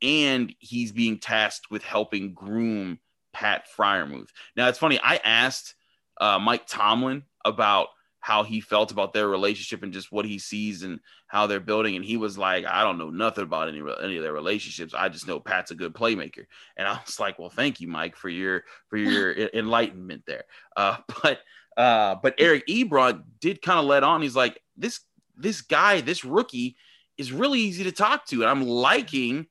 and 0.02 0.54
he's 0.60 0.92
being 0.92 1.20
tasked 1.20 1.72
with 1.72 1.84
helping 1.84 2.34
groom 2.34 3.00
Pat 3.32 3.66
Freiermuth. 3.76 4.30
Now, 4.56 4.68
it's 4.68 4.80
funny. 4.80 5.00
I 5.02 5.18
asked 5.24 5.76
uh, 6.20 6.40
Mike 6.40 6.68
Tomlin 6.68 7.24
about– 7.44 7.88
how 8.24 8.42
he 8.44 8.62
felt 8.62 8.90
about 8.90 9.12
their 9.12 9.28
relationship 9.28 9.84
and 9.84 9.92
just 9.92 10.10
what 10.10 10.24
he 10.24 10.40
sees 10.40 10.84
and 10.84 11.02
how 11.28 11.46
they're 11.46 11.60
building. 11.60 11.98
And 11.98 12.06
he 12.06 12.16
was 12.16 12.38
like, 12.38 12.66
I 12.66 12.82
don't 12.82 12.98
know 12.98 13.10
nothing 13.10 13.44
about 13.44 13.68
any 13.68 13.82
any 14.02 14.16
of 14.16 14.24
their 14.24 14.32
relationships. 14.32 14.94
I 14.94 15.10
just 15.10 15.28
know 15.28 15.42
Pat's 15.42 15.72
a 15.72 15.76
good 15.76 15.94
playmaker. 15.94 16.46
And 16.78 16.88
I 16.88 16.98
was 17.06 17.20
like, 17.20 17.38
well, 17.38 17.50
thank 17.50 17.82
you, 17.82 17.90
Mike, 17.90 18.16
for 18.16 18.30
your 18.30 18.64
for 18.88 18.96
your 18.96 19.34
enlightenment 19.54 20.24
there. 20.26 20.46
Uh, 20.78 21.00
but 21.22 21.40
uh, 21.76 22.16
but 22.24 22.36
Eric 22.38 22.66
Ebron 22.68 23.24
did 23.42 23.62
kind 23.62 23.78
of 23.78 23.86
let 23.86 24.04
on. 24.04 24.22
He's 24.22 24.38
like, 24.38 24.58
this 24.78 25.02
this 25.36 25.60
guy, 25.60 26.00
this 26.00 26.24
rookie, 26.24 26.78
is 27.18 27.34
really 27.34 27.60
easy 27.60 27.84
to 27.84 27.92
talk 27.92 28.26
to, 28.28 28.42
and 28.42 28.50
I'm 28.50 28.64
liking 28.64 29.48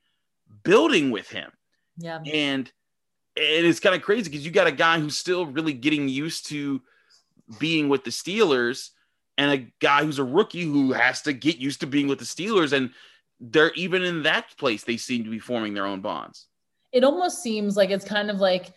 building 0.62 1.10
with 1.10 1.28
him. 1.28 1.52
Yeah. 1.98 2.20
And 2.24 2.72
and 3.36 3.66
it's 3.66 3.80
kind 3.80 3.94
of 3.94 4.00
crazy 4.00 4.30
because 4.30 4.46
you 4.46 4.50
got 4.50 4.66
a 4.66 4.72
guy 4.72 4.98
who's 4.98 5.18
still 5.18 5.44
really 5.44 5.74
getting 5.74 6.08
used 6.08 6.46
to 6.46 6.80
being 7.58 7.88
with 7.88 8.04
the 8.04 8.10
Steelers 8.10 8.90
and 9.38 9.50
a 9.50 9.66
guy 9.80 10.04
who's 10.04 10.18
a 10.18 10.24
rookie 10.24 10.64
who 10.64 10.92
has 10.92 11.22
to 11.22 11.32
get 11.32 11.58
used 11.58 11.80
to 11.80 11.86
being 11.86 12.08
with 12.08 12.18
the 12.18 12.24
Steelers 12.24 12.72
and 12.72 12.90
they're 13.40 13.72
even 13.72 14.02
in 14.02 14.22
that 14.22 14.56
place 14.56 14.84
they 14.84 14.96
seem 14.96 15.24
to 15.24 15.30
be 15.30 15.38
forming 15.38 15.74
their 15.74 15.86
own 15.86 16.00
bonds. 16.00 16.46
It 16.92 17.04
almost 17.04 17.42
seems 17.42 17.76
like 17.76 17.90
it's 17.90 18.04
kind 18.04 18.30
of 18.30 18.38
like 18.38 18.72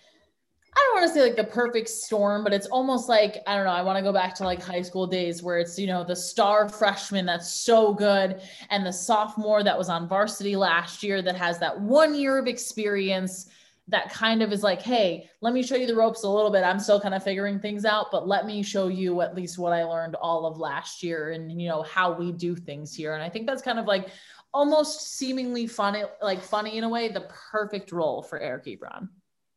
I 0.77 0.81
don't 0.81 1.01
want 1.01 1.13
to 1.13 1.13
say 1.13 1.25
like 1.25 1.37
the 1.37 1.53
perfect 1.53 1.87
storm, 1.87 2.43
but 2.43 2.51
it's 2.51 2.67
almost 2.67 3.07
like 3.07 3.37
I 3.47 3.55
don't 3.55 3.63
know. 3.63 3.71
I 3.71 3.81
want 3.81 3.97
to 3.97 4.03
go 4.03 4.11
back 4.11 4.35
to 4.35 4.43
like 4.43 4.61
high 4.61 4.81
school 4.81 5.07
days 5.07 5.41
where 5.41 5.57
it's 5.57 5.79
you 5.79 5.87
know 5.87 6.03
the 6.03 6.15
star 6.15 6.67
freshman 6.67 7.25
that's 7.25 7.49
so 7.49 7.93
good 7.93 8.41
and 8.69 8.85
the 8.85 8.91
sophomore 8.91 9.63
that 9.63 9.77
was 9.77 9.87
on 9.87 10.07
varsity 10.07 10.55
last 10.55 11.01
year 11.01 11.21
that 11.21 11.35
has 11.37 11.59
that 11.59 11.79
one 11.79 12.13
year 12.13 12.37
of 12.37 12.47
experience 12.47 13.47
that 13.87 14.11
kind 14.11 14.41
of 14.41 14.51
is 14.51 14.63
like, 14.63 14.81
hey, 14.81 15.29
let 15.41 15.53
me 15.53 15.61
show 15.61 15.75
you 15.75 15.85
the 15.85 15.95
ropes 15.95 16.23
a 16.23 16.29
little 16.29 16.49
bit. 16.49 16.63
I'm 16.63 16.79
still 16.79 16.99
kind 16.99 17.13
of 17.13 17.23
figuring 17.23 17.59
things 17.59 17.85
out, 17.85 18.07
but 18.11 18.27
let 18.27 18.45
me 18.45 18.63
show 18.63 18.87
you 18.87 19.21
at 19.21 19.35
least 19.35 19.59
what 19.59 19.73
I 19.73 19.83
learned 19.83 20.15
all 20.15 20.47
of 20.47 20.57
last 20.57 21.03
year 21.03 21.31
and 21.31 21.61
you 21.61 21.69
know 21.69 21.83
how 21.83 22.11
we 22.11 22.31
do 22.31 22.55
things 22.55 22.95
here. 22.95 23.13
And 23.13 23.21
I 23.21 23.29
think 23.29 23.45
that's 23.45 23.61
kind 23.61 23.77
of 23.77 23.85
like 23.85 24.09
almost 24.53 25.17
seemingly 25.17 25.67
funny, 25.67 26.03
like 26.21 26.41
funny 26.41 26.77
in 26.77 26.83
a 26.83 26.89
way, 26.89 27.09
the 27.09 27.29
perfect 27.51 27.91
role 27.91 28.23
for 28.23 28.39
Eric 28.39 28.65
Ebron. 28.65 29.09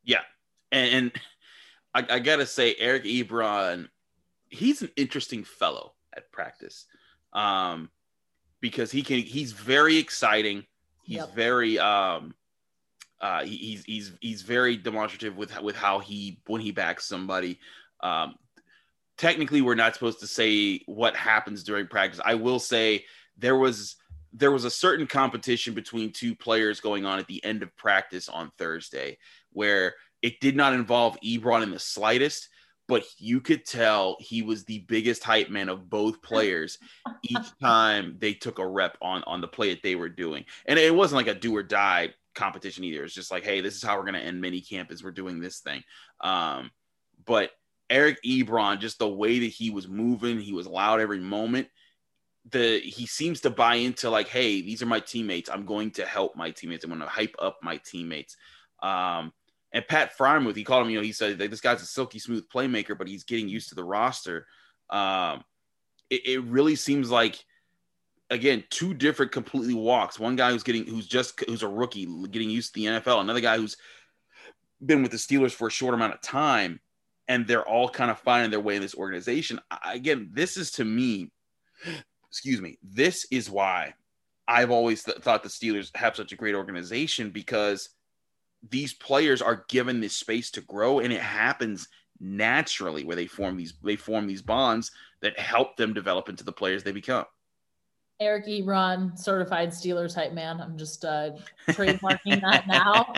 Yeah, 0.04 0.22
and, 0.72 1.12
I, 1.94 2.06
I, 2.10 2.18
gotta 2.18 2.46
say, 2.46 2.74
Eric 2.78 3.04
Ebron, 3.04 3.88
he's 4.50 4.82
an 4.82 4.90
interesting 4.96 5.42
fellow 5.42 5.94
at 6.14 6.30
practice, 6.32 6.84
um, 7.32 7.90
because 8.60 8.90
he 8.90 9.02
can. 9.02 9.20
He's 9.20 9.52
very 9.52 9.96
exciting. 9.96 10.64
He's 11.02 11.16
yep. 11.16 11.34
very 11.34 11.78
um, 11.78 12.34
uh, 13.20 13.44
he, 13.44 13.56
he's 13.56 13.84
he's 13.84 14.12
he's 14.20 14.42
very 14.42 14.76
demonstrative 14.76 15.36
with 15.36 15.60
with 15.60 15.76
how 15.76 15.98
he 15.98 16.40
when 16.46 16.60
he 16.60 16.70
backs 16.70 17.04
somebody. 17.04 17.58
Um, 18.00 18.36
technically, 19.16 19.60
we're 19.60 19.74
not 19.74 19.94
supposed 19.94 20.20
to 20.20 20.26
say 20.26 20.82
what 20.86 21.16
happens 21.16 21.64
during 21.64 21.86
practice. 21.88 22.20
I 22.24 22.34
will 22.34 22.60
say 22.60 23.04
there 23.36 23.56
was 23.56 23.96
there 24.32 24.52
was 24.52 24.64
a 24.64 24.70
certain 24.70 25.06
competition 25.06 25.74
between 25.74 26.12
two 26.12 26.34
players 26.34 26.80
going 26.80 27.06
on 27.06 27.18
at 27.18 27.26
the 27.26 27.44
end 27.44 27.62
of 27.62 27.76
practice 27.76 28.28
on 28.28 28.52
Thursday 28.58 29.18
where 29.52 29.94
it 30.22 30.40
did 30.40 30.54
not 30.54 30.74
involve 30.74 31.18
Ebron 31.24 31.62
in 31.62 31.70
the 31.70 31.78
slightest, 31.78 32.48
but 32.86 33.04
you 33.16 33.40
could 33.40 33.64
tell 33.64 34.16
he 34.20 34.42
was 34.42 34.64
the 34.64 34.80
biggest 34.80 35.24
hype 35.24 35.48
man 35.48 35.68
of 35.68 35.88
both 35.88 36.22
players 36.22 36.78
each 37.22 37.46
time 37.62 38.16
they 38.18 38.34
took 38.34 38.58
a 38.58 38.66
rep 38.66 38.96
on 39.00 39.22
on 39.24 39.40
the 39.40 39.48
play 39.48 39.70
that 39.70 39.82
they 39.82 39.94
were 39.94 40.08
doing. 40.08 40.44
And 40.66 40.78
it 40.78 40.94
wasn't 40.94 41.16
like 41.16 41.34
a 41.34 41.38
do 41.38 41.56
or 41.56 41.62
die 41.62 42.10
competition 42.38 42.84
either. 42.84 43.04
It's 43.04 43.14
just 43.14 43.30
like, 43.30 43.44
hey, 43.44 43.60
this 43.60 43.76
is 43.76 43.82
how 43.82 43.98
we're 43.98 44.04
gonna 44.04 44.18
end 44.18 44.40
mini 44.40 44.60
camp 44.60 44.90
is 44.90 45.02
we're 45.04 45.10
doing 45.10 45.40
this 45.40 45.60
thing. 45.60 45.82
Um, 46.20 46.70
but 47.26 47.50
Eric 47.90 48.18
Ebron, 48.24 48.80
just 48.80 48.98
the 48.98 49.08
way 49.08 49.38
that 49.40 49.46
he 49.46 49.70
was 49.70 49.88
moving, 49.88 50.40
he 50.40 50.52
was 50.52 50.66
loud 50.66 51.00
every 51.00 51.20
moment. 51.20 51.68
The 52.50 52.80
he 52.80 53.06
seems 53.06 53.40
to 53.42 53.50
buy 53.50 53.76
into 53.76 54.10
like, 54.10 54.28
hey, 54.28 54.62
these 54.62 54.82
are 54.82 54.86
my 54.86 55.00
teammates. 55.00 55.50
I'm 55.50 55.66
going 55.66 55.90
to 55.92 56.06
help 56.06 56.36
my 56.36 56.50
teammates. 56.50 56.84
I'm 56.84 56.90
going 56.90 57.00
to 57.00 57.06
hype 57.06 57.34
up 57.38 57.58
my 57.62 57.78
teammates. 57.78 58.36
Um, 58.82 59.32
and 59.72 59.86
Pat 59.86 60.16
Freiermuth, 60.16 60.56
he 60.56 60.64
called 60.64 60.86
him, 60.86 60.90
you 60.90 60.98
know, 60.98 61.04
he 61.04 61.12
said 61.12 61.38
this 61.38 61.60
guy's 61.60 61.82
a 61.82 61.86
silky 61.86 62.18
smooth 62.18 62.48
playmaker, 62.48 62.96
but 62.96 63.08
he's 63.08 63.24
getting 63.24 63.48
used 63.48 63.68
to 63.70 63.74
the 63.74 63.84
roster. 63.84 64.46
Um, 64.88 65.44
it, 66.08 66.26
it 66.26 66.42
really 66.44 66.76
seems 66.76 67.10
like 67.10 67.44
again 68.30 68.64
two 68.70 68.94
different 68.94 69.32
completely 69.32 69.74
walks. 69.74 70.18
One 70.18 70.36
guy 70.36 70.50
who's 70.50 70.62
getting 70.62 70.86
who's 70.86 71.06
just 71.06 71.40
who's 71.46 71.62
a 71.62 71.68
rookie 71.68 72.06
getting 72.30 72.50
used 72.50 72.74
to 72.74 72.80
the 72.80 72.86
NFL. 72.86 73.20
Another 73.20 73.40
guy 73.40 73.56
who's 73.56 73.76
been 74.84 75.02
with 75.02 75.12
the 75.12 75.18
Steelers 75.18 75.52
for 75.52 75.68
a 75.68 75.72
short 75.72 75.94
amount 75.94 76.14
of 76.14 76.20
time, 76.20 76.80
and 77.26 77.46
they're 77.46 77.66
all 77.66 77.88
kind 77.88 78.10
of 78.10 78.18
finding 78.18 78.50
their 78.50 78.60
way 78.60 78.76
in 78.76 78.82
this 78.82 78.94
organization. 78.94 79.60
I, 79.70 79.94
again, 79.94 80.30
this 80.32 80.56
is 80.56 80.70
to 80.72 80.84
me, 80.84 81.30
excuse 82.28 82.60
me, 82.60 82.78
this 82.82 83.26
is 83.30 83.50
why 83.50 83.94
I've 84.46 84.70
always 84.70 85.02
th- 85.04 85.18
thought 85.18 85.42
the 85.42 85.48
Steelers 85.48 85.94
have 85.96 86.16
such 86.16 86.32
a 86.32 86.36
great 86.36 86.54
organization 86.54 87.30
because 87.30 87.90
these 88.70 88.94
players 88.94 89.42
are 89.42 89.64
given 89.68 90.00
this 90.00 90.16
space 90.16 90.50
to 90.52 90.60
grow 90.62 90.98
and 90.98 91.12
it 91.12 91.20
happens 91.20 91.88
naturally 92.20 93.04
where 93.04 93.14
they 93.14 93.26
form 93.26 93.56
these 93.56 93.74
they 93.84 93.94
form 93.94 94.26
these 94.26 94.42
bonds 94.42 94.90
that 95.20 95.38
help 95.38 95.76
them 95.76 95.94
develop 95.94 96.28
into 96.28 96.42
the 96.42 96.50
players 96.50 96.82
they 96.82 96.90
become 96.90 97.24
Eric 98.20 98.46
Ebron, 98.46 99.16
certified 99.18 99.70
Steelers 99.70 100.14
hype 100.14 100.32
man. 100.32 100.60
I'm 100.60 100.76
just 100.76 101.04
uh, 101.04 101.30
trademarking 101.68 102.40
that 102.40 102.66
now. 102.66 103.12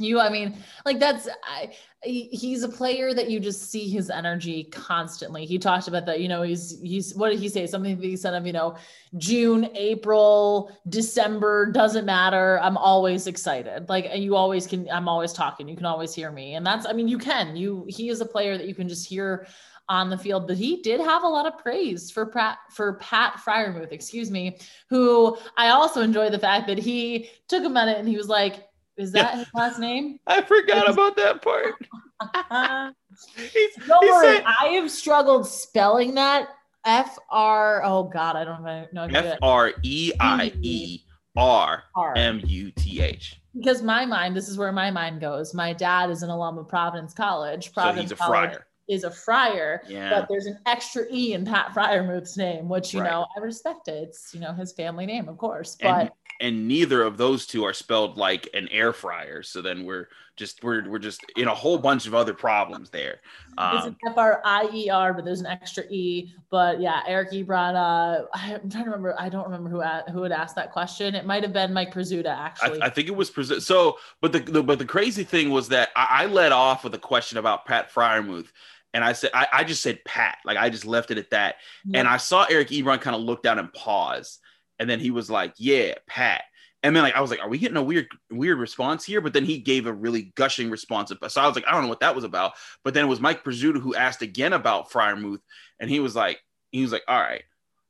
You, 0.00 0.20
I 0.20 0.28
mean, 0.28 0.56
like 0.84 1.00
that's 1.00 1.28
I, 1.42 1.72
he's 2.04 2.62
a 2.62 2.68
player 2.68 3.12
that 3.14 3.28
you 3.28 3.40
just 3.40 3.70
see 3.70 3.88
his 3.88 4.10
energy 4.10 4.64
constantly. 4.64 5.44
He 5.44 5.58
talked 5.58 5.88
about 5.88 6.06
that, 6.06 6.20
you 6.20 6.28
know, 6.28 6.42
he's 6.42 6.80
he's 6.80 7.16
what 7.16 7.30
did 7.30 7.40
he 7.40 7.48
say? 7.48 7.66
Something 7.66 8.00
he 8.00 8.16
said 8.16 8.34
of, 8.34 8.46
you 8.46 8.52
know, 8.52 8.76
June, 9.16 9.68
April, 9.74 10.70
December, 10.88 11.72
doesn't 11.72 12.04
matter. 12.04 12.60
I'm 12.60 12.76
always 12.76 13.26
excited. 13.26 13.88
Like 13.88 14.08
you 14.14 14.36
always 14.36 14.68
can, 14.68 14.88
I'm 14.88 15.08
always 15.08 15.32
talking. 15.32 15.66
You 15.66 15.74
can 15.76 15.86
always 15.86 16.14
hear 16.14 16.30
me. 16.30 16.54
And 16.54 16.64
that's, 16.64 16.86
I 16.86 16.92
mean, 16.92 17.08
you 17.08 17.18
can. 17.18 17.56
You 17.56 17.84
he 17.88 18.08
is 18.08 18.20
a 18.20 18.26
player 18.26 18.56
that 18.56 18.68
you 18.68 18.76
can 18.76 18.88
just 18.88 19.08
hear 19.08 19.48
on 19.88 20.10
the 20.10 20.18
field, 20.18 20.46
but 20.46 20.56
he 20.56 20.82
did 20.82 21.00
have 21.00 21.22
a 21.22 21.28
lot 21.28 21.46
of 21.46 21.58
praise 21.58 22.10
for 22.10 22.26
Pat 22.26 22.58
for 22.70 22.94
Pat 22.94 23.40
Freiermuth, 23.44 23.92
excuse 23.92 24.30
me, 24.30 24.58
who 24.88 25.36
I 25.56 25.68
also 25.68 26.02
enjoy 26.02 26.30
the 26.30 26.38
fact 26.38 26.66
that 26.66 26.78
he 26.78 27.30
took 27.48 27.64
a 27.64 27.68
minute 27.68 27.98
and 27.98 28.08
he 28.08 28.16
was 28.16 28.28
like, 28.28 28.68
is 28.96 29.12
that 29.12 29.34
his 29.38 29.46
last 29.54 29.78
name? 29.78 30.18
I 30.26 30.42
forgot 30.42 30.90
about 30.90 31.16
that 31.16 31.40
part. 31.40 31.74
he's, 33.36 33.86
Don't 33.86 34.06
worry, 34.06 34.36
said, 34.36 34.44
I 34.60 34.68
have 34.68 34.90
struggled 34.90 35.46
spelling 35.46 36.14
that. 36.14 36.48
F 36.84 37.18
R. 37.28 37.82
Oh 37.84 38.04
God, 38.04 38.36
I 38.36 38.44
don't 38.44 38.62
know. 38.62 39.08
F 39.12 39.38
R 39.42 39.72
E 39.82 40.12
I 40.20 40.52
E 40.62 41.00
R 41.36 41.82
M 42.16 42.40
U 42.44 42.70
T 42.72 43.00
H. 43.00 43.40
Because 43.56 43.82
my 43.82 44.06
mind, 44.06 44.36
this 44.36 44.48
is 44.48 44.56
where 44.56 44.72
my 44.72 44.90
mind 44.90 45.20
goes. 45.20 45.52
My 45.54 45.72
dad 45.72 46.10
is 46.10 46.22
an 46.22 46.30
alum 46.30 46.58
of 46.58 46.68
Providence 46.68 47.12
College. 47.12 47.72
Providence 47.72 48.10
so 48.10 48.14
he's 48.14 48.20
a 48.20 48.24
College 48.24 48.50
friar. 48.50 48.66
Is 48.88 49.04
a 49.04 49.10
friar, 49.10 49.82
yeah. 49.86 50.08
but 50.08 50.28
there's 50.30 50.46
an 50.46 50.58
extra 50.64 51.04
e 51.10 51.34
in 51.34 51.44
Pat 51.44 51.74
Freiermuth's 51.74 52.38
name, 52.38 52.70
which 52.70 52.94
you 52.94 53.00
right. 53.00 53.10
know 53.10 53.26
I 53.36 53.40
respect 53.40 53.88
it. 53.88 54.08
It's 54.08 54.32
you 54.32 54.40
know 54.40 54.52
his 54.54 54.72
family 54.72 55.04
name, 55.04 55.28
of 55.28 55.36
course. 55.36 55.76
But 55.78 56.00
and 56.00 56.10
and 56.40 56.68
neither 56.68 57.02
of 57.02 57.16
those 57.16 57.46
two 57.46 57.64
are 57.64 57.72
spelled 57.72 58.16
like 58.16 58.48
an 58.54 58.68
air 58.68 58.92
fryer. 58.92 59.42
So 59.42 59.60
then 59.60 59.84
we're 59.84 60.08
just 60.36 60.62
we're 60.62 60.88
we're 60.88 61.00
just 61.00 61.24
in 61.36 61.48
a 61.48 61.54
whole 61.54 61.78
bunch 61.78 62.06
of 62.06 62.14
other 62.14 62.32
problems 62.32 62.90
there. 62.90 63.20
Um, 63.58 63.76
it's 63.76 63.86
an 63.86 63.96
F 64.06 64.16
R 64.16 64.40
I 64.44 64.70
E 64.72 64.88
R, 64.88 65.12
but 65.12 65.24
there's 65.24 65.40
an 65.40 65.46
extra 65.46 65.84
E. 65.90 66.32
But 66.48 66.80
yeah, 66.80 67.02
Eric 67.06 67.32
Ebron. 67.32 67.74
Uh, 67.74 68.26
I'm 68.32 68.70
trying 68.70 68.84
to 68.84 68.90
remember. 68.90 69.16
I 69.18 69.28
don't 69.28 69.44
remember 69.44 69.68
who 69.68 69.82
who 70.12 70.22
had 70.22 70.32
asked 70.32 70.54
that 70.54 70.72
question. 70.72 71.14
It 71.14 71.26
might 71.26 71.42
have 71.42 71.52
been 71.52 71.72
Mike 71.72 71.92
Prisuta 71.92 72.26
actually. 72.26 72.80
I, 72.80 72.86
I 72.86 72.90
think 72.90 73.08
it 73.08 73.16
was 73.16 73.30
Prisuta. 73.30 73.60
So, 73.60 73.98
but 74.20 74.32
the, 74.32 74.38
the, 74.38 74.62
but 74.62 74.78
the 74.78 74.86
crazy 74.86 75.24
thing 75.24 75.50
was 75.50 75.68
that 75.68 75.90
I, 75.96 76.22
I 76.22 76.26
led 76.26 76.52
off 76.52 76.84
with 76.84 76.94
a 76.94 76.98
question 76.98 77.38
about 77.38 77.66
Pat 77.66 77.92
Freiermuth. 77.92 78.48
And 78.94 79.04
I 79.04 79.12
said, 79.12 79.30
I, 79.34 79.46
I 79.52 79.64
just 79.64 79.82
said 79.82 80.04
Pat, 80.04 80.38
like 80.44 80.56
I 80.56 80.70
just 80.70 80.86
left 80.86 81.10
it 81.10 81.18
at 81.18 81.30
that. 81.30 81.56
Yep. 81.84 82.00
And 82.00 82.08
I 82.08 82.16
saw 82.16 82.46
Eric 82.48 82.68
Ebron 82.68 83.00
kind 83.00 83.14
of 83.14 83.22
look 83.22 83.42
down 83.42 83.58
and 83.58 83.72
pause. 83.72 84.38
And 84.78 84.88
then 84.88 85.00
he 85.00 85.10
was 85.10 85.30
like, 85.30 85.54
"Yeah, 85.58 85.94
Pat." 86.06 86.44
And 86.82 86.94
then 86.94 87.02
like 87.02 87.14
I 87.14 87.20
was 87.20 87.30
like, 87.30 87.40
"Are 87.40 87.48
we 87.48 87.58
getting 87.58 87.76
a 87.76 87.82
weird 87.82 88.06
weird 88.30 88.58
response 88.58 89.04
here?" 89.04 89.20
But 89.20 89.32
then 89.32 89.44
he 89.44 89.58
gave 89.58 89.86
a 89.86 89.92
really 89.92 90.32
gushing 90.36 90.70
response. 90.70 91.12
So 91.28 91.40
I 91.40 91.46
was 91.46 91.56
like, 91.56 91.66
"I 91.66 91.72
don't 91.72 91.82
know 91.82 91.88
what 91.88 92.00
that 92.00 92.14
was 92.14 92.24
about." 92.24 92.52
But 92.84 92.94
then 92.94 93.04
it 93.04 93.08
was 93.08 93.20
Mike 93.20 93.42
Prisuta 93.42 93.80
who 93.80 93.94
asked 93.94 94.22
again 94.22 94.52
about 94.52 94.90
Freiermuth, 94.90 95.40
and 95.80 95.90
he 95.90 95.98
was 95.98 96.14
like, 96.14 96.40
"He 96.70 96.82
was 96.82 96.92
like, 96.92 97.02
all 97.08 97.20
right, 97.20 97.42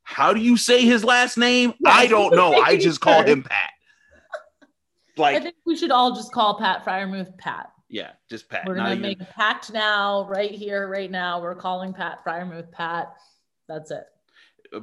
how 0.02 0.32
do 0.32 0.40
you 0.40 0.56
say 0.56 0.86
his 0.86 1.04
last 1.04 1.36
name? 1.36 1.74
I 1.84 2.06
don't 2.06 2.34
know. 2.34 2.54
I 2.54 2.76
just 2.80 3.00
called 3.00 3.28
him 3.28 3.42
Pat." 3.42 3.70
Like, 5.18 5.36
I 5.36 5.40
think 5.40 5.56
we 5.66 5.76
should 5.76 5.90
all 5.90 6.14
just 6.14 6.32
call 6.32 6.58
Pat 6.58 6.84
Freiermuth 6.84 7.36
Pat. 7.36 7.70
Yeah, 7.88 8.10
just 8.28 8.48
Pat. 8.48 8.66
We're 8.66 8.74
gonna 8.74 8.90
even... 8.90 9.02
make 9.02 9.20
a 9.20 9.24
pact 9.24 9.72
now, 9.72 10.26
right 10.28 10.50
here, 10.50 10.88
right 10.88 11.10
now. 11.10 11.40
We're 11.40 11.54
calling 11.54 11.92
Pat 11.92 12.24
Freiermuth 12.24 12.70
Pat. 12.70 13.14
That's 13.66 13.90
it. 13.90 14.04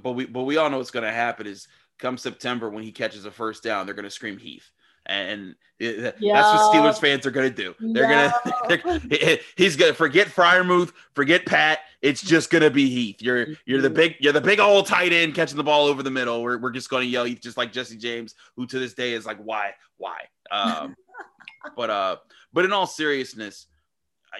But 0.01 0.13
we 0.13 0.25
but 0.25 0.43
we 0.43 0.57
all 0.57 0.69
know 0.69 0.77
what's 0.77 0.91
gonna 0.91 1.11
happen 1.11 1.45
is 1.45 1.67
come 1.99 2.17
September 2.17 2.69
when 2.69 2.83
he 2.83 2.91
catches 2.91 3.25
a 3.25 3.31
first 3.31 3.63
down, 3.63 3.85
they're 3.85 3.95
going 3.95 4.05
to 4.05 4.11
scream 4.11 4.37
Heath. 4.37 4.69
And 5.07 5.53
it, 5.77 6.01
that's 6.01 6.21
what 6.21 6.73
Steelers 6.73 6.99
fans 6.99 7.27
are 7.27 7.31
going 7.31 7.53
to 7.53 7.55
do. 7.55 7.75
They're 7.79 8.07
going 8.07 8.99
to 9.09 9.23
eh, 9.23 9.37
he's 9.55 9.75
going 9.75 9.91
to 9.91 9.95
forget 9.95 10.27
Freiermuth, 10.27 10.93
forget 11.13 11.45
Pat. 11.45 11.79
It's 12.01 12.21
just 12.21 12.49
going 12.49 12.63
to 12.63 12.71
be 12.71 12.89
Heath. 12.89 13.21
You're 13.21 13.47
you're 13.65 13.81
the 13.81 13.89
mm-hmm. 13.89 13.95
big 13.95 14.15
you're 14.19 14.33
the 14.33 14.41
big 14.41 14.59
old 14.59 14.87
tight 14.87 15.13
end 15.13 15.35
catching 15.35 15.57
the 15.57 15.63
ball 15.63 15.85
over 15.85 16.01
the 16.01 16.09
middle. 16.09 16.41
We're, 16.41 16.57
we're 16.57 16.71
just 16.71 16.89
going 16.89 17.03
to 17.03 17.07
yell 17.07 17.23
Heath 17.23 17.39
just 17.39 17.55
like 17.55 17.71
Jesse 17.71 17.97
James, 17.97 18.33
who 18.55 18.65
to 18.65 18.79
this 18.79 18.95
day 18.95 19.13
is 19.13 19.27
like 19.27 19.37
why 19.37 19.73
why. 19.97 20.21
Um, 20.49 20.95
but 21.75 21.89
uh, 21.91 22.15
but 22.55 22.65
in 22.65 22.73
all 22.73 22.87
seriousness, 22.87 23.67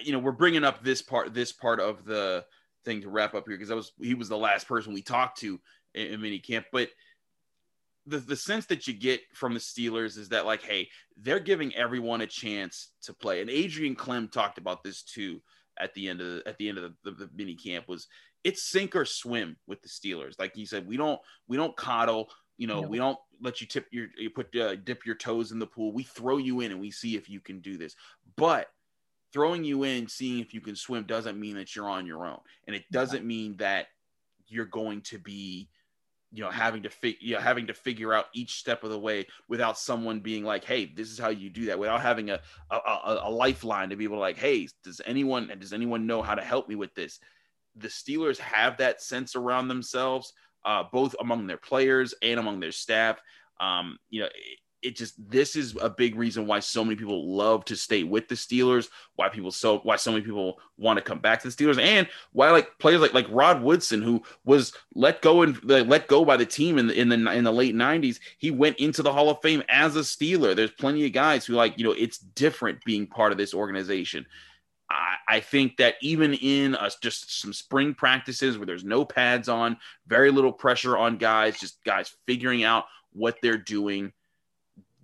you 0.02 0.10
know, 0.10 0.18
we're 0.18 0.32
bringing 0.32 0.64
up 0.64 0.82
this 0.82 1.02
part 1.02 1.32
this 1.32 1.52
part 1.52 1.78
of 1.78 2.04
the 2.04 2.44
thing 2.84 3.02
to 3.02 3.10
wrap 3.10 3.34
up 3.34 3.44
here 3.46 3.56
because 3.56 3.68
that 3.68 3.76
was 3.76 3.92
he 4.00 4.14
was 4.14 4.28
the 4.28 4.36
last 4.36 4.66
person 4.66 4.94
we 4.94 5.02
talked 5.02 5.38
to 5.40 5.60
in, 5.94 6.06
in 6.08 6.20
mini 6.20 6.38
camp, 6.38 6.66
but 6.72 6.88
the, 8.06 8.18
the 8.18 8.36
sense 8.36 8.66
that 8.66 8.86
you 8.86 8.94
get 8.94 9.20
from 9.34 9.52
the 9.52 9.60
Steelers 9.60 10.16
is 10.16 10.28
that 10.28 10.46
like, 10.46 10.62
hey, 10.62 10.88
they're 11.16 11.40
giving 11.40 11.74
everyone 11.74 12.20
a 12.20 12.26
chance 12.26 12.92
to 13.02 13.12
play. 13.12 13.40
And 13.40 13.50
Adrian 13.50 13.96
Klemm 13.96 14.30
talked 14.30 14.58
about 14.58 14.84
this 14.84 15.02
too 15.02 15.42
at 15.78 15.92
the 15.94 16.08
end 16.08 16.20
of 16.20 16.26
the, 16.26 16.42
at 16.46 16.56
the 16.56 16.68
end 16.68 16.78
of 16.78 16.84
the, 16.84 17.10
the, 17.10 17.26
the 17.26 17.30
mini 17.34 17.54
camp 17.54 17.88
was 17.88 18.06
it's 18.44 18.70
sink 18.70 18.94
or 18.94 19.04
swim 19.04 19.56
with 19.66 19.82
the 19.82 19.88
Steelers. 19.88 20.38
Like 20.38 20.54
he 20.54 20.66
said, 20.66 20.86
we 20.86 20.96
don't 20.96 21.20
we 21.48 21.56
don't 21.56 21.76
coddle. 21.76 22.30
You 22.58 22.66
know, 22.66 22.82
no. 22.82 22.88
we 22.88 22.98
don't 22.98 23.18
let 23.42 23.60
you 23.60 23.66
tip 23.66 23.86
your 23.90 24.06
you 24.18 24.30
put 24.30 24.54
uh, 24.56 24.76
dip 24.76 25.04
your 25.04 25.14
toes 25.14 25.52
in 25.52 25.58
the 25.58 25.66
pool. 25.66 25.92
We 25.92 26.04
throw 26.04 26.38
you 26.38 26.60
in 26.60 26.72
and 26.72 26.80
we 26.80 26.90
see 26.90 27.16
if 27.16 27.28
you 27.28 27.40
can 27.40 27.60
do 27.60 27.76
this. 27.76 27.94
But 28.36 28.68
throwing 29.32 29.64
you 29.64 29.82
in, 29.82 30.08
seeing 30.08 30.40
if 30.40 30.54
you 30.54 30.60
can 30.60 30.76
swim 30.76 31.04
doesn't 31.04 31.38
mean 31.38 31.56
that 31.56 31.76
you're 31.76 31.90
on 31.90 32.06
your 32.06 32.26
own, 32.26 32.38
and 32.66 32.74
it 32.74 32.84
doesn't 32.90 33.26
mean 33.26 33.56
that 33.58 33.86
you're 34.48 34.64
going 34.64 35.02
to 35.02 35.18
be 35.18 35.68
you 36.32 36.42
know 36.42 36.50
having 36.50 36.82
to 36.82 36.90
fig- 36.90 37.16
you 37.20 37.34
know, 37.34 37.40
having 37.40 37.66
to 37.66 37.74
figure 37.74 38.12
out 38.12 38.26
each 38.34 38.58
step 38.58 38.84
of 38.84 38.90
the 38.90 38.98
way 38.98 39.26
without 39.48 39.78
someone 39.78 40.20
being 40.20 40.44
like 40.44 40.64
hey 40.64 40.86
this 40.94 41.10
is 41.10 41.18
how 41.18 41.28
you 41.28 41.48
do 41.48 41.66
that 41.66 41.78
without 41.78 42.00
having 42.00 42.30
a 42.30 42.40
a, 42.70 42.76
a, 42.76 43.20
a 43.24 43.30
lifeline 43.30 43.90
to 43.90 43.96
be 43.96 44.04
able 44.04 44.16
to 44.16 44.20
like 44.20 44.36
hey 44.36 44.68
does 44.82 45.00
anyone 45.06 45.50
does 45.58 45.72
anyone 45.72 46.06
know 46.06 46.22
how 46.22 46.34
to 46.34 46.42
help 46.42 46.68
me 46.68 46.74
with 46.74 46.94
this 46.94 47.20
the 47.76 47.88
steelers 47.88 48.38
have 48.38 48.76
that 48.76 49.00
sense 49.00 49.36
around 49.36 49.68
themselves 49.68 50.32
uh, 50.66 50.82
both 50.92 51.14
among 51.20 51.46
their 51.46 51.56
players 51.56 52.14
and 52.20 52.38
among 52.38 52.60
their 52.60 52.72
staff 52.72 53.18
um, 53.60 53.98
you 54.10 54.20
know 54.20 54.28
it 54.86 54.94
just 54.94 55.14
this 55.30 55.56
is 55.56 55.76
a 55.80 55.90
big 55.90 56.14
reason 56.14 56.46
why 56.46 56.60
so 56.60 56.84
many 56.84 56.96
people 56.96 57.34
love 57.34 57.64
to 57.64 57.76
stay 57.76 58.04
with 58.04 58.28
the 58.28 58.34
Steelers, 58.34 58.88
why 59.16 59.28
people 59.28 59.50
so 59.50 59.78
why 59.78 59.96
so 59.96 60.12
many 60.12 60.22
people 60.22 60.58
want 60.78 60.96
to 60.96 61.02
come 61.02 61.18
back 61.18 61.42
to 61.42 61.50
the 61.50 61.54
Steelers, 61.54 61.80
and 61.80 62.08
why 62.32 62.50
like 62.50 62.78
players 62.78 63.00
like 63.00 63.12
like 63.12 63.26
Rod 63.30 63.62
Woodson, 63.62 64.00
who 64.00 64.22
was 64.44 64.72
let 64.94 65.22
go 65.22 65.42
and 65.42 65.62
let 65.64 66.06
go 66.06 66.24
by 66.24 66.36
the 66.36 66.46
team 66.46 66.78
in 66.78 66.86
the 66.86 66.98
in 66.98 67.08
the 67.08 67.16
in 67.32 67.44
the 67.44 67.52
late 67.52 67.74
'90s, 67.74 68.20
he 68.38 68.50
went 68.50 68.78
into 68.78 69.02
the 69.02 69.12
Hall 69.12 69.28
of 69.28 69.40
Fame 69.42 69.62
as 69.68 69.96
a 69.96 70.00
Steeler. 70.00 70.54
There's 70.54 70.70
plenty 70.70 71.04
of 71.04 71.12
guys 71.12 71.44
who 71.44 71.54
like 71.54 71.78
you 71.78 71.84
know 71.84 71.92
it's 71.92 72.18
different 72.18 72.84
being 72.84 73.06
part 73.06 73.32
of 73.32 73.38
this 73.38 73.54
organization. 73.54 74.26
I, 74.88 75.40
think 75.40 75.78
that 75.78 75.96
even 76.00 76.34
in 76.34 76.76
us 76.76 76.96
just 77.02 77.40
some 77.40 77.52
spring 77.52 77.92
practices 77.92 78.56
where 78.56 78.66
there's 78.66 78.84
no 78.84 79.04
pads 79.04 79.48
on, 79.48 79.76
very 80.06 80.30
little 80.30 80.52
pressure 80.52 80.96
on 80.96 81.16
guys, 81.16 81.58
just 81.58 81.82
guys 81.84 82.14
figuring 82.26 82.62
out 82.62 82.84
what 83.12 83.36
they're 83.42 83.58
doing 83.58 84.12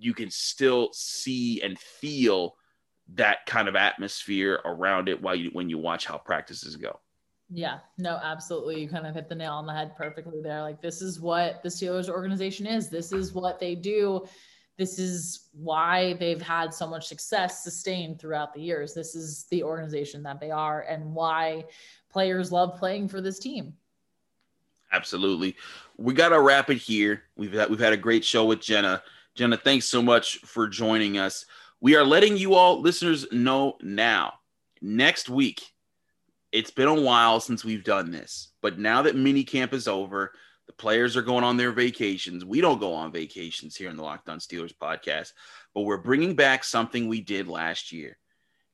you 0.02 0.12
can 0.14 0.30
still 0.30 0.90
see 0.92 1.62
and 1.62 1.78
feel 1.78 2.56
that 3.14 3.46
kind 3.46 3.68
of 3.68 3.76
atmosphere 3.76 4.60
around 4.64 5.08
it 5.08 5.20
while 5.20 5.34
you 5.34 5.50
when 5.52 5.68
you 5.68 5.78
watch 5.78 6.06
how 6.06 6.18
practices 6.18 6.76
go. 6.76 6.98
Yeah, 7.50 7.78
no, 7.98 8.18
absolutely. 8.22 8.80
You 8.80 8.88
kind 8.88 9.06
of 9.06 9.14
hit 9.14 9.28
the 9.28 9.34
nail 9.34 9.52
on 9.52 9.66
the 9.66 9.74
head 9.74 9.94
perfectly 9.96 10.40
there. 10.42 10.62
Like 10.62 10.80
this 10.80 11.02
is 11.02 11.20
what 11.20 11.62
the 11.62 11.68
Steelers 11.68 12.08
organization 12.08 12.66
is. 12.66 12.88
This 12.88 13.12
is 13.12 13.32
what 13.32 13.60
they 13.60 13.74
do. 13.74 14.26
This 14.78 14.98
is 14.98 15.48
why 15.52 16.14
they've 16.14 16.40
had 16.40 16.72
so 16.72 16.86
much 16.86 17.06
success 17.06 17.62
sustained 17.62 18.18
throughout 18.18 18.54
the 18.54 18.60
years. 18.60 18.94
This 18.94 19.14
is 19.14 19.44
the 19.50 19.62
organization 19.62 20.22
that 20.22 20.40
they 20.40 20.50
are 20.50 20.80
and 20.82 21.14
why 21.14 21.64
players 22.10 22.50
love 22.50 22.76
playing 22.78 23.08
for 23.08 23.20
this 23.20 23.38
team. 23.38 23.74
Absolutely. 24.92 25.56
We 25.96 26.14
got 26.14 26.30
to 26.30 26.40
wrap 26.40 26.70
it 26.70 26.78
here. 26.78 27.22
We've 27.36 27.52
had, 27.52 27.70
we've 27.70 27.80
had 27.80 27.92
a 27.92 27.98
great 27.98 28.24
show 28.24 28.44
with 28.44 28.60
Jenna. 28.60 29.02
Jenna, 29.34 29.56
thanks 29.56 29.86
so 29.86 30.02
much 30.02 30.38
for 30.38 30.68
joining 30.68 31.18
us. 31.18 31.46
We 31.80 31.96
are 31.96 32.04
letting 32.04 32.36
you 32.36 32.54
all 32.54 32.80
listeners 32.80 33.26
know 33.32 33.76
now. 33.82 34.34
Next 34.80 35.28
week, 35.28 35.62
it's 36.52 36.70
been 36.70 36.88
a 36.88 37.00
while 37.00 37.40
since 37.40 37.64
we've 37.64 37.84
done 37.84 38.10
this, 38.10 38.48
but 38.60 38.78
now 38.78 39.02
that 39.02 39.16
mini 39.16 39.42
camp 39.42 39.72
is 39.72 39.88
over, 39.88 40.32
players 40.82 41.16
are 41.16 41.22
going 41.22 41.44
on 41.44 41.56
their 41.56 41.70
vacations. 41.70 42.44
We 42.44 42.60
don't 42.60 42.80
go 42.80 42.92
on 42.92 43.12
vacations 43.12 43.76
here 43.76 43.88
in 43.88 43.96
the 43.96 44.02
Locked 44.02 44.28
On 44.28 44.40
Steelers 44.40 44.74
podcast, 44.76 45.32
but 45.74 45.82
we're 45.82 45.96
bringing 45.96 46.34
back 46.34 46.64
something 46.64 47.06
we 47.06 47.20
did 47.20 47.46
last 47.46 47.92
year. 47.92 48.18